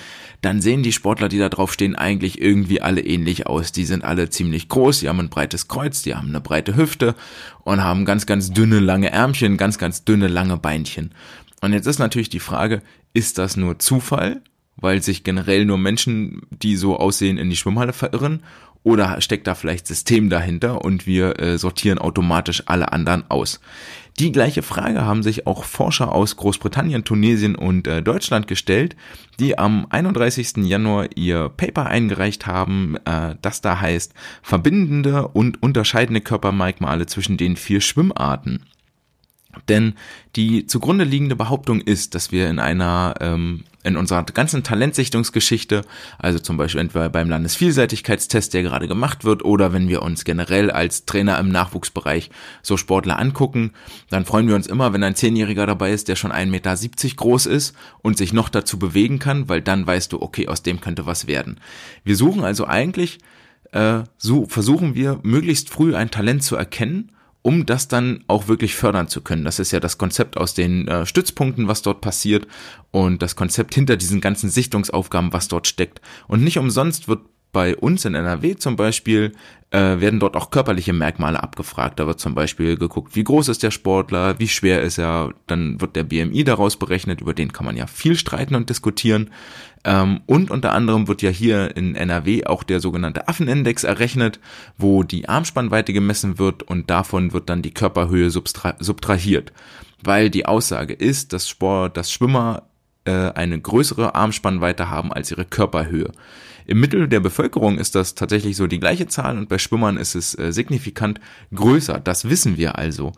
dann 0.42 0.61
sehen 0.61 0.83
die 0.83 0.92
Sportler, 0.92 1.29
die 1.29 1.38
da 1.38 1.49
drauf 1.49 1.73
stehen, 1.73 1.95
eigentlich 1.95 2.42
irgendwie 2.42 2.83
alle 2.83 3.03
ähnlich 3.03 3.47
aus. 3.47 3.71
Die 3.71 3.85
sind 3.85 4.03
alle 4.03 4.29
ziemlich 4.29 4.69
groß, 4.69 4.99
die 4.99 5.09
haben 5.09 5.21
ein 5.21 5.31
breites 5.31 5.69
Kreuz, 5.69 6.03
die 6.03 6.16
haben 6.16 6.31
eine 6.31 6.40
breite 6.40 6.75
Hüfte 6.75 7.14
und 7.62 7.85
haben 7.85 8.05
ganz, 8.05 8.27
ganz 8.27 8.51
dünne, 8.51 8.81
lange 8.81 9.12
Ärmchen, 9.12 9.57
ganz, 9.57 9.79
ganz 9.79 10.03
dünne, 10.03 10.27
lange 10.27 10.57
Beinchen. 10.57 11.12
Und 11.61 11.73
jetzt 11.73 11.87
ist 11.87 12.01
natürlich 12.01 12.31
die 12.31 12.40
Frage, 12.40 12.83
ist 13.12 13.38
das 13.38 13.57
nur 13.57 13.79
Zufall 13.79 14.42
weil 14.76 15.02
sich 15.02 15.24
generell 15.24 15.64
nur 15.64 15.78
Menschen, 15.78 16.42
die 16.50 16.76
so 16.76 16.98
aussehen, 16.98 17.38
in 17.38 17.50
die 17.50 17.56
Schwimmhalle 17.56 17.92
verirren? 17.92 18.42
Oder 18.82 19.20
steckt 19.20 19.48
da 19.48 19.56
vielleicht 19.56 19.88
System 19.88 20.30
dahinter 20.30 20.84
und 20.84 21.08
wir 21.08 21.40
äh, 21.40 21.58
sortieren 21.58 21.98
automatisch 21.98 22.62
alle 22.66 22.92
anderen 22.92 23.28
aus? 23.28 23.60
Die 24.20 24.32
gleiche 24.32 24.62
Frage 24.62 25.04
haben 25.04 25.24
sich 25.24 25.46
auch 25.46 25.64
Forscher 25.64 26.12
aus 26.12 26.36
Großbritannien, 26.36 27.04
Tunesien 27.04 27.56
und 27.56 27.88
äh, 27.88 28.00
Deutschland 28.00 28.46
gestellt, 28.46 28.96
die 29.40 29.58
am 29.58 29.86
31. 29.90 30.58
Januar 30.58 31.08
ihr 31.16 31.48
Paper 31.48 31.86
eingereicht 31.86 32.46
haben, 32.46 32.96
äh, 33.04 33.34
das 33.42 33.60
da 33.60 33.80
heißt 33.80 34.14
verbindende 34.40 35.28
und 35.28 35.62
unterscheidende 35.62 36.20
Körpermerkmale 36.20 37.06
zwischen 37.06 37.36
den 37.36 37.56
vier 37.56 37.80
Schwimmarten. 37.80 38.64
Denn 39.69 39.95
die 40.37 40.66
zugrunde 40.66 41.05
liegende 41.05 41.37
Behauptung 41.37 41.81
ist, 41.81 42.14
dass 42.14 42.33
wir 42.33 42.49
in 42.49 42.59
einer, 42.59 43.14
ähm, 43.21 43.64
in 43.83 43.97
unserer 43.97 44.23
ganzen 44.25 44.62
Talentsichtungsgeschichte, 44.62 45.83
also 46.19 46.38
zum 46.38 46.57
Beispiel 46.57 46.81
entweder 46.81 47.09
beim 47.09 47.31
Landesvielseitigkeitstest, 47.31 48.53
der 48.53 48.62
gerade 48.62 48.88
gemacht 48.88 49.25
wird, 49.25 49.45
oder 49.45 49.73
wenn 49.73 49.88
wir 49.88 50.03
uns 50.03 50.25
generell 50.25 50.71
als 50.71 51.07
Trainer 51.07 51.38
im 51.38 51.49
Nachwuchsbereich 51.49 52.31
so 52.62 52.77
Sportler 52.77 53.19
angucken, 53.19 53.73
dann 54.11 54.25
freuen 54.25 54.49
wir 54.49 54.57
uns 54.57 54.66
immer, 54.66 54.92
wenn 54.92 55.03
ein 55.03 55.14
Zehnjähriger 55.14 55.66
dabei 55.66 55.92
ist, 55.92 56.09
der 56.09 56.16
schon 56.16 56.33
1,70 56.33 56.47
Meter 56.51 57.16
groß 57.16 57.47
ist 57.47 57.75
und 58.03 58.19
sich 58.19 58.33
noch 58.33 58.49
dazu 58.49 58.79
bewegen 58.79 59.19
kann, 59.19 59.49
weil 59.49 59.62
dann 59.62 59.87
weißt 59.87 60.12
du, 60.12 60.21
okay, 60.21 60.49
aus 60.49 60.62
dem 60.62 60.81
könnte 60.81 61.07
was 61.07 61.27
werden. 61.27 61.61
Wir 62.05 62.16
suchen 62.16 62.45
also 62.45 62.66
eigentlich, 62.66 63.19
äh, 63.73 64.01
so 64.19 64.47
versuchen 64.47 64.95
wir 64.95 65.21
möglichst 65.23 65.71
früh 65.71 65.95
ein 65.95 66.11
Talent 66.11 66.42
zu 66.42 66.57
erkennen 66.57 67.12
um 67.46 67.64
das 67.64 67.87
dann 67.87 68.24
auch 68.26 68.48
wirklich 68.48 68.74
fördern 68.74 69.06
zu 69.06 69.20
können. 69.20 69.44
Das 69.44 69.61
ist 69.61 69.70
ja 69.70 69.78
das 69.78 69.98
Konzept 69.98 70.37
aus 70.37 70.54
den 70.54 70.88
äh, 70.88 71.06
Stützpunkten, 71.06 71.68
was 71.68 71.80
dort 71.80 72.00
passiert 72.00 72.48
und 72.90 73.22
das 73.22 73.37
Konzept 73.37 73.72
hinter 73.72 73.96
diesen 73.96 74.20
ganzen 74.20 74.50
Sichtungsaufgaben, 74.50 75.32
was 75.32 75.46
dort 75.46 75.68
steckt. 75.68 76.00
Und 76.26 76.42
nicht 76.42 76.59
umsonst 76.59 77.06
wird 77.06 77.20
bei 77.57 77.75
uns 77.75 78.05
in 78.05 78.14
NRW 78.14 78.57
zum 78.57 78.77
Beispiel 78.77 79.33
äh, 79.71 79.79
werden 79.99 80.21
dort 80.21 80.37
auch 80.37 80.51
körperliche 80.51 80.92
Merkmale 80.92 81.42
abgefragt. 81.42 81.99
Da 81.99 82.07
wird 82.07 82.21
zum 82.21 82.35
Beispiel 82.35 82.77
geguckt, 82.77 83.16
wie 83.16 83.25
groß 83.25 83.49
ist 83.49 83.62
der 83.62 83.71
Sportler, 83.71 84.38
wie 84.38 84.47
schwer 84.47 84.83
ist 84.83 84.99
er, 84.99 85.33
dann 85.47 85.81
wird 85.81 85.97
der 85.97 86.05
BMI 86.05 86.45
daraus 86.45 86.77
berechnet, 86.77 87.23
über 87.23 87.33
den 87.33 87.55
kann 87.55 87.64
man 87.64 87.75
ja 87.75 87.87
viel 87.87 88.14
streiten 88.14 88.57
und 88.57 88.69
diskutieren. 88.69 89.31
Ähm, 89.85 90.21
und 90.27 90.51
unter 90.51 90.73
anderem 90.73 91.09
wird 91.09 91.23
ja 91.23 91.31
hier 91.31 91.75
in 91.79 91.97
NRW 91.97 92.45
auch 92.45 92.62
der 92.62 92.81
sogenannte 92.81 93.27
Affenindex 93.27 93.85
errechnet, 93.85 94.38
wo 94.77 95.03
die 95.03 95.27
Armspannweite 95.27 95.95
gemessen 95.95 96.38
wird 96.38 96.62
und 96.62 96.90
davon 96.90 97.33
wird 97.33 97.49
dann 97.49 97.62
die 97.62 97.73
Körperhöhe 97.73 98.29
subtrahiert. 98.29 99.55
Weil 100.05 100.29
die 100.29 100.45
Aussage 100.45 100.92
ist, 100.92 101.33
dass 101.33 101.49
Sport, 101.49 101.97
dass 101.97 102.12
Schwimmer 102.12 102.64
äh, 103.07 103.31
eine 103.33 103.59
größere 103.59 104.14
Armspannweite 104.14 104.90
haben 104.90 105.11
als 105.11 105.31
ihre 105.31 105.47
Körperhöhe. 105.47 106.12
Im 106.66 106.81
Mittel 106.81 107.09
der 107.09 107.20
Bevölkerung 107.20 107.79
ist 107.79 107.94
das 107.94 108.14
tatsächlich 108.14 108.57
so 108.57 108.66
die 108.66 108.81
gleiche 108.81 109.07
Zahl 109.07 109.38
und 109.38 109.48
bei 109.48 109.59
Schwimmern 109.59 109.96
ist 109.96 110.14
es 110.14 110.37
äh, 110.37 110.52
signifikant 110.52 111.20
größer. 111.55 112.00
Das 112.00 112.29
wissen 112.29 112.57
wir 112.57 112.76
also. 112.79 113.12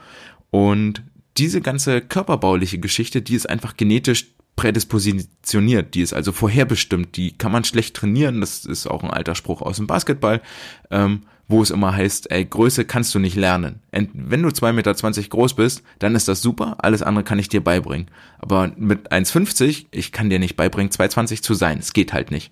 Und 0.51 1.03
diese 1.37 1.61
ganze 1.61 2.01
körperbauliche 2.01 2.79
Geschichte, 2.79 3.23
die 3.23 3.35
ist 3.35 3.49
einfach 3.49 3.77
genetisch 3.77 4.27
prädispositioniert, 4.57 5.95
die 5.95 6.01
ist 6.01 6.13
also 6.13 6.33
vorherbestimmt, 6.33 7.17
die 7.17 7.39
kann 7.39 7.53
man 7.53 7.63
schlecht 7.63 7.95
trainieren, 7.95 8.41
das 8.41 8.65
ist 8.65 8.89
auch 8.89 9.05
ein 9.05 9.11
alter 9.11 9.37
Spruch 9.37 9.63
aus 9.63 9.77
dem 9.77 9.87
Basketball, 9.87 10.43
ähm, 10.91 11.23
wo 11.47 11.63
es 11.63 11.71
immer 11.71 11.95
heißt, 11.95 12.31
ey, 12.33 12.45
Größe 12.45 12.85
kannst 12.85 13.15
du 13.15 13.21
nicht 13.21 13.37
lernen. 13.37 13.81
Wenn 13.93 14.43
du 14.43 14.49
2,20 14.49 14.73
Meter 14.73 14.95
groß 15.29 15.55
bist, 15.55 15.83
dann 16.01 16.17
ist 16.17 16.27
das 16.27 16.43
super, 16.43 16.77
alles 16.79 17.03
andere 17.03 17.25
kann 17.25 17.39
ich 17.39 17.49
dir 17.49 17.63
beibringen. 17.63 18.11
Aber 18.39 18.73
mit 18.77 19.13
1,50, 19.13 19.87
ich 19.93 20.13
kann 20.13 20.29
dir 20.29 20.41
nicht 20.41 20.57
beibringen, 20.57 20.91
2,20 20.91 21.41
zu 21.41 21.55
sein, 21.55 21.79
es 21.79 21.93
geht 21.93 22.13
halt 22.13 22.33
nicht. 22.33 22.51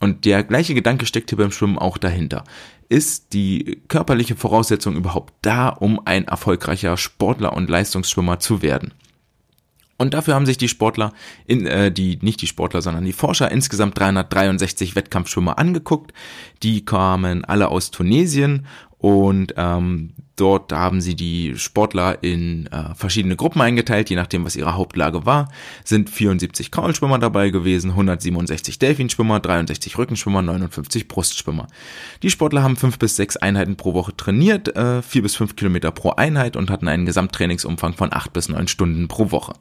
Und 0.00 0.24
der 0.24 0.42
gleiche 0.42 0.74
Gedanke 0.74 1.06
steckt 1.06 1.30
hier 1.30 1.38
beim 1.38 1.52
Schwimmen 1.52 1.78
auch 1.78 1.98
dahinter. 1.98 2.44
Ist 2.88 3.34
die 3.34 3.82
körperliche 3.86 4.34
Voraussetzung 4.34 4.96
überhaupt 4.96 5.34
da, 5.42 5.68
um 5.68 6.00
ein 6.06 6.26
erfolgreicher 6.26 6.96
Sportler 6.96 7.52
und 7.52 7.70
Leistungsschwimmer 7.70 8.40
zu 8.40 8.62
werden? 8.62 8.94
Und 9.98 10.14
dafür 10.14 10.34
haben 10.34 10.46
sich 10.46 10.56
die 10.56 10.68
Sportler, 10.68 11.12
in, 11.44 11.66
äh, 11.66 11.92
die 11.92 12.18
nicht 12.22 12.40
die 12.40 12.46
Sportler, 12.46 12.80
sondern 12.80 13.04
die 13.04 13.12
Forscher 13.12 13.50
insgesamt 13.50 13.98
363 13.98 14.96
Wettkampfschwimmer 14.96 15.58
angeguckt. 15.58 16.14
Die 16.62 16.86
kamen 16.86 17.44
alle 17.44 17.68
aus 17.68 17.90
Tunesien 17.90 18.66
und 18.96 19.52
ähm, 19.58 20.14
Dort 20.40 20.72
haben 20.72 21.02
sie 21.02 21.14
die 21.14 21.52
Sportler 21.58 22.22
in 22.22 22.66
äh, 22.68 22.94
verschiedene 22.94 23.36
Gruppen 23.36 23.60
eingeteilt, 23.60 24.08
je 24.08 24.16
nachdem, 24.16 24.42
was 24.46 24.56
ihre 24.56 24.74
Hauptlage 24.74 25.26
war. 25.26 25.50
Sind 25.84 26.08
74 26.08 26.70
Kraulschwimmer 26.70 27.18
dabei 27.18 27.50
gewesen, 27.50 27.90
167 27.90 28.78
Delfinschwimmer, 28.78 29.38
63 29.40 29.98
Rückenschwimmer, 29.98 30.40
59 30.40 31.08
Brustschwimmer. 31.08 31.66
Die 32.22 32.30
Sportler 32.30 32.62
haben 32.62 32.76
fünf 32.76 32.98
bis 32.98 33.16
sechs 33.16 33.36
Einheiten 33.36 33.76
pro 33.76 33.92
Woche 33.92 34.16
trainiert, 34.16 34.74
äh, 34.74 35.02
vier 35.02 35.20
bis 35.20 35.36
fünf 35.36 35.56
Kilometer 35.56 35.90
pro 35.90 36.12
Einheit 36.12 36.56
und 36.56 36.70
hatten 36.70 36.88
einen 36.88 37.04
Gesamttrainingsumfang 37.04 37.92
von 37.92 38.10
acht 38.10 38.32
bis 38.32 38.48
neun 38.48 38.66
Stunden 38.66 39.08
pro 39.08 39.30
Woche. 39.32 39.52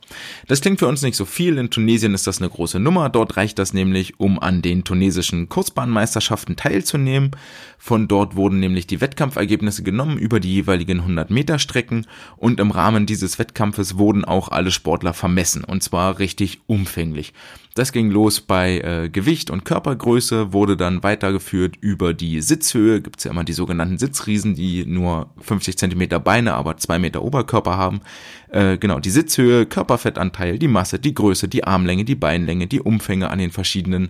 Das 0.47 0.61
klingt 0.61 0.79
für 0.79 0.87
uns 0.87 1.01
nicht 1.01 1.17
so 1.17 1.25
viel. 1.25 1.57
In 1.57 1.71
Tunesien 1.71 2.13
ist 2.13 2.25
das 2.25 2.39
eine 2.39 2.49
große 2.49 2.79
Nummer. 2.79 3.09
Dort 3.09 3.35
reicht 3.35 3.59
das 3.59 3.73
nämlich, 3.73 4.17
um 4.17 4.39
an 4.39 4.61
den 4.61 4.85
tunesischen 4.85 5.49
Kurzbahnmeisterschaften 5.49 6.55
teilzunehmen. 6.55 7.31
Von 7.77 8.07
dort 8.07 8.37
wurden 8.37 8.59
nämlich 8.59 8.87
die 8.87 9.01
Wettkampfergebnisse 9.01 9.83
genommen 9.83 10.17
über 10.17 10.39
die 10.39 10.68
jeweiligen 10.69 10.99
100 10.99 11.31
Meter 11.31 11.57
Strecken 11.57 12.05
und 12.37 12.59
im 12.59 12.69
Rahmen 12.69 13.07
dieses 13.07 13.39
Wettkampfes 13.39 13.97
wurden 13.97 14.23
auch 14.23 14.49
alle 14.49 14.69
Sportler 14.69 15.13
vermessen 15.13 15.63
und 15.63 15.81
zwar 15.81 16.19
richtig 16.19 16.59
umfänglich. 16.67 17.33
Das 17.73 17.91
ging 17.91 18.11
los 18.11 18.41
bei 18.41 18.79
äh, 18.79 19.09
Gewicht 19.09 19.49
und 19.49 19.63
Körpergröße, 19.63 20.53
wurde 20.53 20.75
dann 20.75 21.01
weitergeführt 21.01 21.75
über 21.79 22.13
die 22.13 22.41
Sitzhöhe. 22.41 23.01
Gibt's 23.01 23.23
ja 23.23 23.31
immer 23.31 23.43
die 23.43 23.53
sogenannten 23.53 23.97
Sitzriesen, 23.97 24.53
die 24.53 24.85
nur 24.85 25.29
50 25.39 25.77
Zentimeter 25.77 26.19
Beine, 26.19 26.55
aber 26.55 26.77
zwei 26.77 26.99
Meter 26.99 27.23
Oberkörper 27.23 27.77
haben. 27.77 28.01
Äh, 28.49 28.77
genau, 28.77 28.99
die 28.99 29.11
Sitzhöhe, 29.11 29.65
Körperfettanteil, 29.65 30.59
die 30.59 30.67
Masse, 30.67 30.99
die 30.99 31.13
Größe, 31.13 31.47
die 31.47 31.63
Armlänge, 31.63 32.05
die 32.05 32.15
Beinlänge, 32.15 32.67
die 32.67 32.81
Umfänge 32.81 33.29
an 33.29 33.39
den 33.39 33.51
verschiedenen 33.51 34.09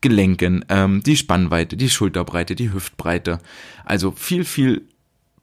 Gelenken, 0.00 0.64
ähm, 0.68 1.02
die 1.04 1.16
Spannweite, 1.16 1.76
die 1.76 1.90
Schulterbreite, 1.90 2.54
die 2.54 2.72
Hüftbreite. 2.72 3.40
Also 3.84 4.12
viel, 4.12 4.44
viel 4.44 4.86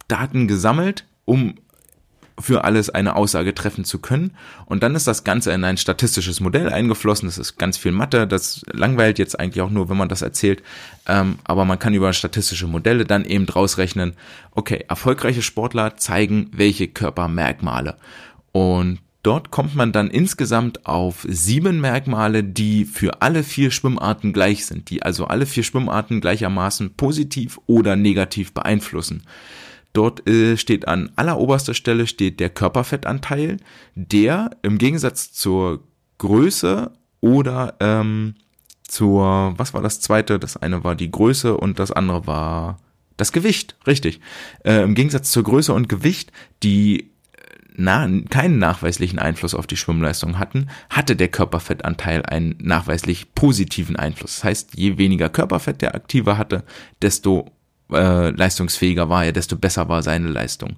Daten 0.07 0.47
gesammelt, 0.47 1.05
um 1.25 1.55
für 2.39 2.63
alles 2.63 2.89
eine 2.89 3.15
Aussage 3.15 3.55
treffen 3.55 3.83
zu 3.83 3.99
können. 3.99 4.31
Und 4.65 4.83
dann 4.83 4.95
ist 4.95 5.07
das 5.07 5.23
Ganze 5.23 5.51
in 5.51 5.63
ein 5.63 5.77
statistisches 5.77 6.39
Modell 6.39 6.69
eingeflossen. 6.69 7.27
Das 7.27 7.37
ist 7.37 7.57
ganz 7.57 7.77
viel 7.77 7.91
Mathe. 7.91 8.27
Das 8.27 8.61
langweilt 8.71 9.17
jetzt 9.17 9.39
eigentlich 9.39 9.61
auch 9.61 9.71
nur, 9.71 9.89
wenn 9.89 9.97
man 9.97 10.09
das 10.09 10.21
erzählt. 10.21 10.61
Ähm, 11.07 11.39
aber 11.43 11.65
man 11.65 11.79
kann 11.79 11.93
über 11.93 12.13
statistische 12.13 12.67
Modelle 12.67 13.05
dann 13.05 13.25
eben 13.25 13.47
draus 13.47 13.77
rechnen, 13.77 14.13
okay, 14.51 14.85
erfolgreiche 14.87 15.41
Sportler 15.41 15.97
zeigen 15.97 16.51
welche 16.51 16.87
Körpermerkmale. 16.87 17.97
Und 18.51 18.99
dort 19.23 19.49
kommt 19.49 19.75
man 19.75 19.91
dann 19.91 20.11
insgesamt 20.11 20.85
auf 20.85 21.25
sieben 21.27 21.81
Merkmale, 21.81 22.43
die 22.43 22.85
für 22.85 23.21
alle 23.23 23.43
vier 23.43 23.71
Schwimmarten 23.71 24.31
gleich 24.31 24.65
sind, 24.67 24.91
die 24.91 25.01
also 25.01 25.25
alle 25.25 25.47
vier 25.47 25.63
Schwimmarten 25.63 26.21
gleichermaßen 26.21 26.93
positiv 26.95 27.59
oder 27.65 27.95
negativ 27.95 28.53
beeinflussen. 28.53 29.23
Dort 29.97 30.29
äh, 30.29 30.57
steht 30.57 30.87
an 30.87 31.11
alleroberster 31.15 31.73
Stelle 31.73 32.05
steht 32.05 32.39
der 32.39 32.51
Körperfettanteil, 32.51 33.57
der 33.95 34.51
im 34.61 34.77
Gegensatz 34.77 35.33
zur 35.33 35.85
Größe 36.19 36.91
oder 37.19 37.73
ähm, 37.79 38.35
zur, 38.83 39.55
was 39.57 39.73
war 39.73 39.81
das 39.81 39.99
zweite? 39.99 40.37
Das 40.37 40.55
eine 40.55 40.83
war 40.83 40.93
die 40.93 41.09
Größe 41.09 41.57
und 41.57 41.79
das 41.79 41.91
andere 41.91 42.27
war 42.27 42.77
das 43.17 43.31
Gewicht, 43.31 43.75
richtig. 43.87 44.21
Äh, 44.63 44.83
Im 44.83 44.93
Gegensatz 44.93 45.31
zur 45.31 45.41
Größe 45.41 45.73
und 45.73 45.89
Gewicht, 45.89 46.31
die 46.61 47.01
äh, 47.01 47.07
na, 47.75 48.07
keinen 48.29 48.59
nachweislichen 48.59 49.17
Einfluss 49.17 49.55
auf 49.55 49.65
die 49.65 49.77
Schwimmleistung 49.77 50.37
hatten, 50.37 50.69
hatte 50.91 51.15
der 51.15 51.29
Körperfettanteil 51.29 52.23
einen 52.23 52.55
nachweislich 52.61 53.33
positiven 53.33 53.95
Einfluss. 53.95 54.35
Das 54.35 54.43
heißt, 54.43 54.75
je 54.77 54.99
weniger 54.99 55.29
Körperfett 55.29 55.81
der 55.81 55.95
Aktive 55.95 56.37
hatte, 56.37 56.63
desto 57.01 57.56
äh, 57.91 58.29
leistungsfähiger 58.29 59.09
war 59.09 59.25
er, 59.25 59.31
desto 59.31 59.55
besser 59.55 59.89
war 59.89 60.03
seine 60.03 60.27
Leistung. 60.27 60.77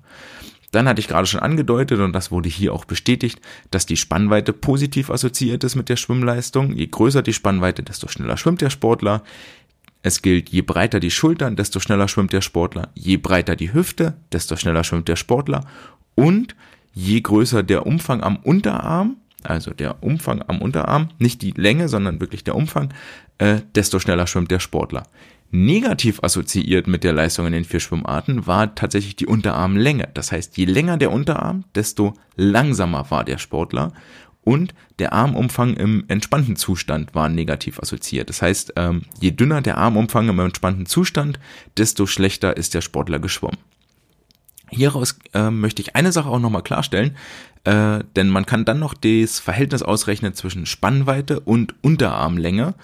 Dann 0.71 0.87
hatte 0.87 0.99
ich 0.99 1.07
gerade 1.07 1.25
schon 1.25 1.39
angedeutet, 1.39 1.99
und 1.99 2.13
das 2.13 2.31
wurde 2.31 2.49
hier 2.49 2.73
auch 2.73 2.85
bestätigt, 2.85 3.41
dass 3.71 3.85
die 3.85 3.97
Spannweite 3.97 4.53
positiv 4.53 5.09
assoziiert 5.09 5.63
ist 5.63 5.75
mit 5.75 5.89
der 5.89 5.95
Schwimmleistung. 5.95 6.73
Je 6.73 6.87
größer 6.87 7.23
die 7.23 7.33
Spannweite, 7.33 7.81
desto 7.81 8.07
schneller 8.07 8.37
schwimmt 8.37 8.61
der 8.61 8.69
Sportler. 8.69 9.23
Es 10.03 10.21
gilt, 10.21 10.49
je 10.49 10.61
breiter 10.61 10.99
die 10.99 11.11
Schultern, 11.11 11.55
desto 11.55 11.79
schneller 11.79 12.07
schwimmt 12.07 12.33
der 12.33 12.41
Sportler. 12.41 12.89
Je 12.93 13.17
breiter 13.17 13.55
die 13.55 13.73
Hüfte, 13.73 14.13
desto 14.31 14.55
schneller 14.55 14.83
schwimmt 14.83 15.07
der 15.07 15.15
Sportler. 15.15 15.65
Und 16.15 16.55
je 16.93 17.19
größer 17.19 17.63
der 17.63 17.85
Umfang 17.85 18.21
am 18.21 18.37
Unterarm, 18.37 19.17
also 19.43 19.71
der 19.71 20.03
Umfang 20.03 20.43
am 20.47 20.61
Unterarm, 20.61 21.09
nicht 21.17 21.41
die 21.41 21.51
Länge, 21.51 21.89
sondern 21.89 22.19
wirklich 22.19 22.43
der 22.43 22.55
Umfang, 22.55 22.93
äh, 23.39 23.61
desto 23.73 23.99
schneller 23.99 24.27
schwimmt 24.27 24.51
der 24.51 24.59
Sportler. 24.59 25.07
Negativ 25.51 26.23
assoziiert 26.23 26.87
mit 26.87 27.03
der 27.03 27.13
Leistung 27.13 27.47
in 27.47 27.53
den 27.53 27.65
vier 27.65 27.79
Schwimmarten 27.79 28.45
war 28.45 28.75
tatsächlich 28.75 29.15
die 29.15 29.25
Unterarmlänge. 29.25 30.07
Das 30.13 30.31
heißt, 30.31 30.55
je 30.57 30.65
länger 30.65 30.97
der 30.97 31.11
Unterarm, 31.11 31.63
desto 31.73 32.13
langsamer 32.35 33.09
war 33.09 33.23
der 33.23 33.39
Sportler 33.39 33.93
und 34.43 34.75
der 34.99 35.11
Armumfang 35.13 35.75
im 35.75 36.05
entspannten 36.07 36.55
Zustand 36.55 37.15
war 37.15 37.29
negativ 37.29 37.79
assoziiert. 37.79 38.29
Das 38.29 38.43
heißt, 38.43 38.73
ähm, 38.75 39.03
je 39.19 39.31
dünner 39.31 39.61
der 39.61 39.79
Armumfang 39.79 40.29
im 40.29 40.39
entspannten 40.39 40.85
Zustand, 40.85 41.39
desto 41.77 42.05
schlechter 42.05 42.55
ist 42.55 42.75
der 42.75 42.81
Sportler 42.81 43.17
geschwommen. 43.19 43.57
Hieraus 44.69 45.17
äh, 45.33 45.49
möchte 45.49 45.81
ich 45.81 45.95
eine 45.95 46.11
Sache 46.11 46.29
auch 46.29 46.39
nochmal 46.39 46.61
klarstellen, 46.61 47.17
äh, 47.63 47.99
denn 48.15 48.29
man 48.29 48.45
kann 48.45 48.65
dann 48.65 48.79
noch 48.79 48.93
das 48.93 49.39
Verhältnis 49.39 49.81
ausrechnen 49.81 50.35
zwischen 50.35 50.67
Spannweite 50.67 51.39
und 51.39 51.73
Unterarmlänge 51.81 52.75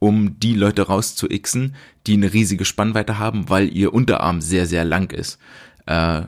um 0.00 0.40
die 0.40 0.54
Leute 0.54 0.82
rauszuixen, 0.82 1.76
die 2.08 2.14
eine 2.14 2.32
riesige 2.32 2.64
Spannweite 2.64 3.18
haben, 3.18 3.48
weil 3.48 3.74
ihr 3.74 3.94
Unterarm 3.94 4.40
sehr, 4.40 4.66
sehr 4.66 4.84
lang 4.84 5.12
ist. 5.12 5.38
Äh, 5.86 6.22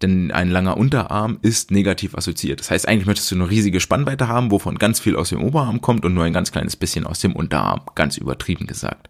denn 0.00 0.30
ein 0.32 0.50
langer 0.50 0.76
Unterarm 0.76 1.38
ist 1.42 1.70
negativ 1.70 2.14
assoziiert. 2.16 2.60
Das 2.60 2.70
heißt, 2.70 2.88
eigentlich 2.88 3.06
möchtest 3.06 3.30
du 3.30 3.36
eine 3.36 3.50
riesige 3.50 3.80
Spannweite 3.80 4.28
haben, 4.28 4.50
wovon 4.50 4.78
ganz 4.78 4.98
viel 4.98 5.16
aus 5.16 5.28
dem 5.28 5.42
Oberarm 5.42 5.80
kommt 5.80 6.04
und 6.04 6.14
nur 6.14 6.24
ein 6.24 6.32
ganz 6.32 6.50
kleines 6.50 6.76
bisschen 6.76 7.06
aus 7.06 7.20
dem 7.20 7.36
Unterarm, 7.36 7.82
ganz 7.94 8.16
übertrieben 8.16 8.66
gesagt. 8.66 9.08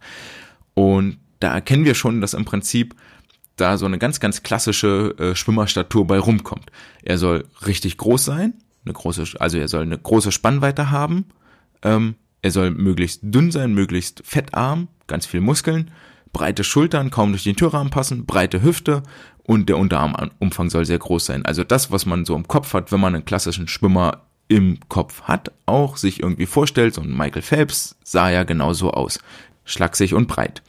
Und 0.74 1.18
da 1.40 1.52
erkennen 1.54 1.84
wir 1.84 1.94
schon, 1.94 2.20
dass 2.20 2.34
im 2.34 2.44
Prinzip 2.44 2.94
da 3.56 3.76
so 3.76 3.86
eine 3.86 3.98
ganz, 3.98 4.20
ganz 4.20 4.42
klassische 4.42 5.14
äh, 5.18 5.34
Schwimmerstatur 5.34 6.06
bei 6.06 6.18
rumkommt. 6.18 6.70
Er 7.02 7.18
soll 7.18 7.46
richtig 7.66 7.98
groß 7.98 8.24
sein, 8.24 8.54
eine 8.84 8.94
große, 8.94 9.24
also 9.38 9.58
er 9.58 9.68
soll 9.68 9.82
eine 9.82 9.98
große 9.98 10.32
Spannweite 10.32 10.90
haben, 10.90 11.26
ähm, 11.82 12.14
er 12.42 12.50
soll 12.50 12.70
möglichst 12.72 13.20
dünn 13.22 13.50
sein, 13.50 13.72
möglichst 13.72 14.22
fettarm, 14.24 14.88
ganz 15.06 15.26
viel 15.26 15.40
Muskeln, 15.40 15.90
breite 16.32 16.64
Schultern, 16.64 17.10
kaum 17.10 17.30
durch 17.30 17.44
den 17.44 17.56
Türrahmen 17.56 17.90
passen, 17.90 18.26
breite 18.26 18.62
Hüfte 18.62 19.02
und 19.44 19.68
der 19.68 19.78
Unterarmumfang 19.78 20.70
soll 20.70 20.84
sehr 20.84 20.98
groß 20.98 21.26
sein. 21.26 21.44
Also 21.44 21.64
das, 21.64 21.90
was 21.90 22.06
man 22.06 22.24
so 22.24 22.34
im 22.34 22.48
Kopf 22.48 22.74
hat, 22.74 22.92
wenn 22.92 23.00
man 23.00 23.14
einen 23.14 23.24
klassischen 23.24 23.68
Schwimmer 23.68 24.22
im 24.48 24.78
Kopf 24.88 25.22
hat, 25.22 25.52
auch 25.66 25.96
sich 25.96 26.20
irgendwie 26.20 26.46
vorstellt, 26.46 26.94
so 26.94 27.00
ein 27.00 27.16
Michael 27.16 27.42
Phelps 27.42 27.96
sah 28.02 28.30
ja 28.30 28.42
genauso 28.42 28.90
aus. 28.90 29.20
Schlaksig 29.64 30.14
und 30.14 30.26
breit. 30.26 30.62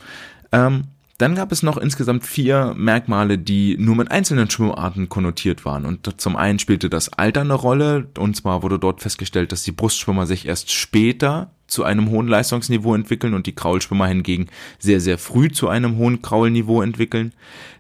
Ähm, 0.51 0.86
dann 1.17 1.36
gab 1.36 1.51
es 1.51 1.63
noch 1.63 1.77
insgesamt 1.77 2.25
vier 2.25 2.73
Merkmale, 2.75 3.38
die 3.38 3.77
nur 3.77 3.95
mit 3.95 4.12
einzelnen 4.12 4.49
Schwimmarten 4.49 5.09
konnotiert 5.09 5.63
waren. 5.63 5.86
Und 5.86 6.19
zum 6.19 6.36
einen 6.36 6.59
spielte 6.59 6.89
das 6.89 7.13
Alter 7.13 7.41
eine 7.41 7.53
Rolle. 7.53 8.07
Und 8.17 8.36
zwar 8.36 8.63
wurde 8.63 8.79
dort 8.79 9.01
festgestellt, 9.01 9.51
dass 9.51 9.63
die 9.63 9.71
Brustschwimmer 9.71 10.25
sich 10.25 10.47
erst 10.47 10.71
später 10.71 11.51
zu 11.67 11.84
einem 11.84 12.10
hohen 12.10 12.28
Leistungsniveau 12.28 12.93
entwickeln 12.95 13.34
und 13.34 13.47
die 13.47 13.56
Kraulschwimmer 13.56 14.08
hingegen 14.08 14.47
sehr, 14.80 14.99
sehr 14.99 15.17
früh 15.17 15.49
zu 15.49 15.69
einem 15.69 15.97
hohen 15.97 16.21
Kraulniveau 16.21 16.82
entwickeln. 16.82 17.34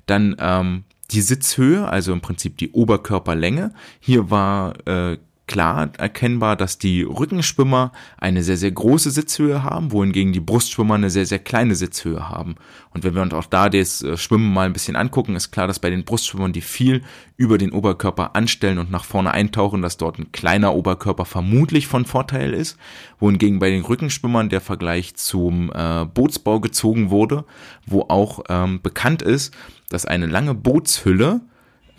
Dann 0.05 0.35
ähm, 0.39 0.83
die 1.11 1.21
Sitzhöhe, 1.21 1.87
also 1.87 2.11
im 2.13 2.21
Prinzip 2.21 2.57
die 2.57 2.71
Oberkörperlänge. 2.71 3.73
Hier 3.99 4.29
war 4.31 4.73
äh, 4.87 5.17
klar 5.45 5.91
erkennbar, 5.97 6.55
dass 6.55 6.77
die 6.77 7.03
Rückenschwimmer 7.03 7.91
eine 8.17 8.43
sehr, 8.43 8.55
sehr 8.55 8.71
große 8.71 9.11
Sitzhöhe 9.11 9.63
haben, 9.63 9.91
wohingegen 9.91 10.31
die 10.31 10.39
Brustschwimmer 10.39 10.95
eine 10.95 11.09
sehr, 11.09 11.25
sehr 11.25 11.39
kleine 11.39 11.75
Sitzhöhe 11.75 12.29
haben. 12.29 12.55
Und 12.91 13.03
wenn 13.03 13.13
wir 13.13 13.21
uns 13.21 13.33
auch 13.33 13.45
da 13.45 13.69
das 13.69 14.01
äh, 14.01 14.15
Schwimmen 14.15 14.53
mal 14.53 14.65
ein 14.65 14.73
bisschen 14.73 14.95
angucken, 14.95 15.35
ist 15.35 15.51
klar, 15.51 15.67
dass 15.67 15.79
bei 15.79 15.89
den 15.89 16.05
Brustschwimmern, 16.05 16.53
die 16.53 16.61
viel 16.61 17.01
über 17.35 17.57
den 17.57 17.71
Oberkörper 17.71 18.35
anstellen 18.35 18.77
und 18.77 18.89
nach 18.89 19.03
vorne 19.03 19.31
eintauchen, 19.31 19.81
dass 19.81 19.97
dort 19.97 20.17
ein 20.17 20.31
kleiner 20.31 20.73
Oberkörper 20.73 21.25
vermutlich 21.25 21.87
von 21.87 22.05
Vorteil 22.05 22.53
ist, 22.53 22.77
wohingegen 23.19 23.59
bei 23.59 23.69
den 23.69 23.83
Rückenschwimmern 23.83 24.49
der 24.49 24.61
Vergleich 24.61 25.15
zum 25.15 25.71
äh, 25.73 26.05
Bootsbau 26.05 26.61
gezogen 26.61 27.09
wurde, 27.09 27.43
wo 27.85 28.01
auch 28.03 28.43
ähm, 28.47 28.81
bekannt 28.81 29.21
ist, 29.21 29.53
dass 29.89 30.05
eine 30.05 30.27
lange 30.27 30.53
Bootshülle 30.53 31.41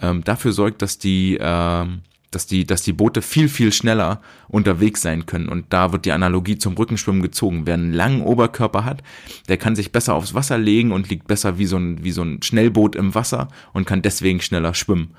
ähm, 0.01 0.25
dafür 0.25 0.53
sorgt, 0.53 0.83
dass 0.83 0.99
die 0.99 1.39
ähm, 1.41 2.01
dass 2.35 2.47
die, 2.47 2.67
dass 2.67 2.83
die 2.83 2.93
Boote 2.93 3.23
viel, 3.23 3.49
viel 3.49 3.73
schneller 3.73 4.21
unterwegs 4.49 5.03
sein 5.03 5.27
können. 5.27 5.49
Und 5.49 5.67
da 5.73 5.93
wird 5.93 6.05
die 6.05 6.13
Analogie 6.13 6.59
zum 6.59 6.75
Rückenschwimmen 6.75 7.23
gezogen. 7.23 7.67
Wer 7.67 7.75
einen 7.75 7.93
langen 7.93 8.23
Oberkörper 8.23 8.85
hat, 8.85 9.03
der 9.49 9.57
kann 9.57 9.77
sich 9.77 9.93
besser 9.93 10.15
aufs 10.15 10.35
Wasser 10.35 10.59
legen 10.59 10.93
und 10.93 11.09
liegt 11.09 11.27
besser 11.27 11.59
wie 11.59 11.67
so 11.67 11.77
ein, 11.77 12.03
wie 12.05 12.13
so 12.13 12.23
ein 12.23 12.43
Schnellboot 12.43 12.97
im 12.97 13.15
Wasser 13.15 13.49
und 13.73 13.87
kann 13.87 14.03
deswegen 14.03 14.41
schneller 14.41 14.75
schwimmen. 14.75 15.15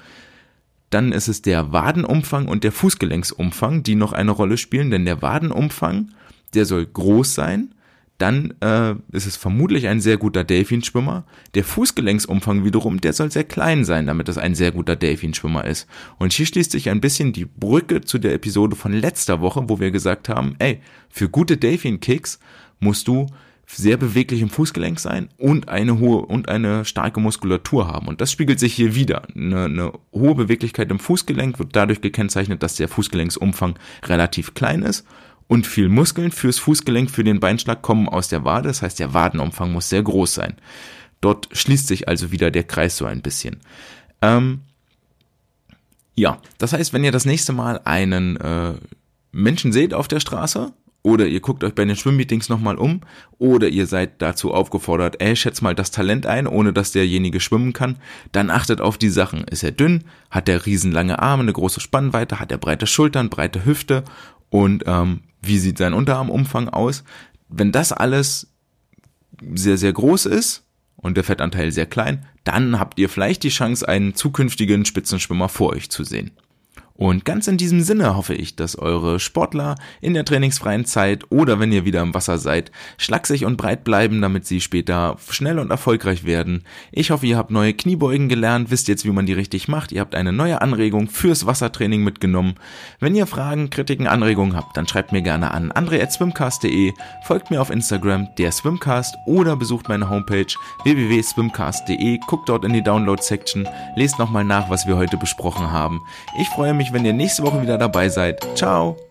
Dann 0.90 1.12
ist 1.12 1.28
es 1.28 1.42
der 1.42 1.72
Wadenumfang 1.72 2.48
und 2.48 2.64
der 2.64 2.72
Fußgelenksumfang, 2.72 3.84
die 3.84 3.96
noch 3.96 4.14
eine 4.14 4.32
Rolle 4.32 4.58
spielen, 4.58 4.92
denn 4.92 5.06
der 5.06 5.22
Wadenumfang, 5.22 6.12
der 6.54 6.66
soll 6.66 6.86
groß 6.86 7.36
sein 7.36 7.75
dann 8.18 8.54
äh, 8.62 8.96
ist 9.12 9.26
es 9.26 9.36
vermutlich 9.36 9.88
ein 9.88 10.00
sehr 10.00 10.18
guter 10.18 10.44
Delfinschwimmer. 10.44 11.26
Der 11.54 11.66
Fußgelenksumfang 11.66 12.64
wiederum, 12.64 13.02
der 13.02 13.14
soll 13.14 13.30
sehr 13.30 13.44
klein 13.44 13.84
sein, 13.84 14.08
damit 14.08 14.30
es 14.30 14.38
ein 14.38 14.56
sehr 14.56 14.72
guter 14.72 14.96
Delfinschwimmer 14.96 15.66
ist. 15.66 15.88
Und 16.18 16.32
hier 16.32 16.46
schließt 16.46 16.72
sich 16.72 16.90
ein 16.90 17.02
bisschen 17.02 17.34
die 17.34 17.46
Brücke 17.46 18.02
zu 18.02 18.18
der 18.18 18.34
Episode 18.34 18.76
von 18.76 18.94
letzter 18.94 19.42
Woche, 19.42 19.68
wo 19.68 19.80
wir 19.80 19.92
gesagt 19.92 20.30
haben, 20.30 20.56
ey, 20.60 20.80
für 21.10 21.28
gute 21.28 21.58
Delfin-Kicks 21.58 22.40
musst 22.80 23.08
du 23.08 23.28
sehr 23.68 23.98
beweglich 23.98 24.42
im 24.42 24.50
Fußgelenk 24.50 25.00
sein 25.00 25.30
und 25.38 25.70
eine 25.70 26.00
hohe 26.00 26.26
und 26.26 26.50
eine 26.50 26.86
starke 26.86 27.20
Muskulatur 27.20 27.88
haben. 27.88 28.08
Und 28.08 28.22
das 28.22 28.32
spiegelt 28.32 28.60
sich 28.60 28.74
hier 28.74 28.96
wieder. 28.96 29.24
Eine, 29.36 29.66
eine 29.66 29.94
hohe 30.14 30.36
Beweglichkeit 30.36 30.92
im 30.92 31.00
Fußgelenk 31.00 31.60
wird 31.60 31.76
dadurch 31.76 32.00
gekennzeichnet, 32.00 32.62
dass 32.64 32.76
der 32.76 32.88
Fußgelenksumfang 32.88 33.78
relativ 34.06 34.54
klein 34.54 34.84
ist 34.84 35.06
und 35.48 35.68
viel 35.68 35.90
Muskeln 35.90 36.32
fürs 36.32 36.60
Fußgelenk, 36.60 37.12
für 37.12 37.24
den 37.24 37.40
Beinschlag 37.40 37.82
kommen 37.82 38.10
aus 38.10 38.28
der 38.28 38.44
Wade. 38.44 38.68
Das 38.68 38.82
heißt, 38.82 39.00
der 39.00 39.14
Wadenumfang 39.14 39.72
muss 39.72 39.90
sehr 39.90 40.04
groß 40.04 40.34
sein. 40.34 40.56
Dort 41.22 41.50
schließt 41.52 41.88
sich 41.88 42.08
also 42.08 42.32
wieder 42.32 42.52
der 42.52 42.64
Kreis 42.64 42.98
so 42.98 43.06
ein 43.06 43.22
bisschen. 43.22 43.58
Ähm, 44.22 44.62
ja, 46.16 46.40
das 46.58 46.74
heißt, 46.74 46.94
wenn 46.94 47.04
ihr 47.04 47.12
das 47.12 47.26
nächste 47.26 47.54
Mal 47.54 47.82
einen 47.84 48.38
äh, 48.38 48.74
Menschen 49.32 49.72
seht 49.72 49.94
auf 49.94 50.08
der 50.08 50.20
Straße 50.20 50.72
oder 51.04 51.28
ihr 51.28 51.42
guckt 51.42 51.64
euch 51.64 51.76
bei 51.76 51.86
den 51.86 51.96
Schwimmmeetings 51.96 52.50
nochmal 52.50 52.78
um 52.78 53.02
oder 53.38 53.68
ihr 53.68 53.86
seid 53.86 54.22
dazu 54.22 54.54
aufgefordert, 54.54 55.18
ey, 55.20 55.36
schätzt 55.36 55.62
mal 55.62 55.76
das 55.76 55.92
Talent 55.92 56.26
ein, 56.26 56.48
ohne 56.48 56.74
dass 56.74 56.94
derjenige 56.94 57.40
schwimmen 57.40 57.74
kann, 57.74 57.98
dann 58.32 58.50
achtet 58.50 58.82
auf 58.82 58.98
die 58.98 59.10
Sachen. 59.10 59.44
Ist 59.44 59.64
er 59.64 59.72
dünn? 59.72 60.06
Hat 60.32 60.50
er 60.50 60.66
riesenlange 60.66 61.20
Arme, 61.20 61.44
eine 61.44 61.54
große 61.54 61.82
Spannweite? 61.82 62.40
Hat 62.40 62.52
er 62.52 62.58
breite 62.58 62.88
Schultern, 62.88 63.30
breite 63.30 63.66
Hüfte? 63.66 64.04
Und 64.50 64.84
ähm, 64.88 65.22
wie 65.46 65.60
sieht 65.60 65.78
sein 65.78 65.94
Unterarmumfang 65.94 66.70
aus. 66.70 67.04
Wenn 67.50 67.72
das 67.72 67.92
alles 67.92 68.48
sehr, 69.54 69.78
sehr 69.78 69.94
groß 69.94 70.26
ist 70.26 70.64
und 70.96 71.18
der 71.18 71.24
Fettanteil 71.24 71.72
sehr 71.72 71.86
klein, 71.86 72.26
dann 72.44 72.80
habt 72.80 73.00
ihr 73.00 73.10
vielleicht 73.10 73.44
die 73.44 73.50
Chance, 73.50 73.88
einen 73.88 74.16
zukünftigen 74.16 74.86
Spitzenschwimmer 74.86 75.50
vor 75.50 75.72
euch 75.72 75.90
zu 75.90 76.04
sehen. 76.04 76.32
Und 76.98 77.26
ganz 77.26 77.48
in 77.48 77.58
diesem 77.58 77.82
Sinne 77.82 78.16
hoffe 78.16 78.34
ich, 78.34 78.56
dass 78.56 78.80
eure 78.80 79.20
Sportler 79.20 79.76
in 80.00 80.14
der 80.14 80.24
trainingsfreien 80.24 80.86
Zeit 80.86 81.30
oder 81.30 81.60
wenn 81.60 81.74
ihr 81.74 81.84
wieder 81.84 82.02
im 82.02 82.14
Wasser 82.14 82.38
seid, 82.38 82.72
schlaksig 82.98 83.44
und 83.44 83.58
breit 83.58 83.84
bleiben, 83.84 84.22
damit 84.22 84.46
sie 84.46 84.62
später 84.62 85.18
schnell 85.30 85.60
und 85.60 85.72
erfolgreich 85.72 86.24
werden. 86.24 86.64
Ich 86.94 87.12
hoffe, 87.12 87.26
ihr 87.26 87.38
habt 87.38 87.52
neue 87.52 87.74
Kniebeugen 87.74 88.30
gelernt, 88.30 88.72
wisst 88.72 88.88
jetzt, 88.88 89.04
wie 89.04 89.12
man 89.12 89.26
die 89.26 89.34
richtig 89.34 89.68
macht. 89.68 89.92
Ihr 89.92 90.00
habt 90.00 90.16
eine 90.16 90.32
neue 90.32 90.62
Anregung 90.62 91.10
fürs 91.10 91.46
Wassertraining 91.46 92.02
mitgenommen. 92.02 92.56
Wenn 93.02 93.14
ihr 93.14 93.28
Fragen, 93.28 93.70
Kritiken, 93.70 94.08
Anregungen 94.08 94.56
habt, 94.56 94.78
dann 94.78 94.88
schreibt 94.88 95.12
mir 95.12 95.22
gerne 95.22 95.52
an 95.52 95.74
andre.swimcast.de, 95.74 96.94
folgt 97.26 97.52
mir 97.52 97.60
auf 97.60 97.72
Instagram, 97.72 98.30
der 98.38 98.54
Swimcast 98.54 99.16
oder 99.26 99.58
besucht 99.58 99.90
meine 99.90 100.10
Homepage 100.10 100.48
www.swimcast.de, 100.86 102.20
guckt 102.28 102.48
dort 102.48 102.64
in 102.64 102.72
die 102.72 102.84
Download-Section, 102.84 103.68
lest 103.98 104.18
nochmal 104.18 104.46
nach, 104.46 104.70
was 104.70 104.88
wir 104.88 104.96
heute 104.96 105.18
besprochen 105.18 105.74
haben. 105.74 106.00
Ich 106.40 106.48
freue 106.48 106.74
mich 106.74 106.85
mich, 106.86 106.94
wenn 106.94 107.06
ihr 107.06 107.14
nächste 107.14 107.44
Woche 107.44 107.62
wieder 107.62 107.78
dabei 107.78 108.10
seid. 108.10 108.46
Ciao! 108.56 109.05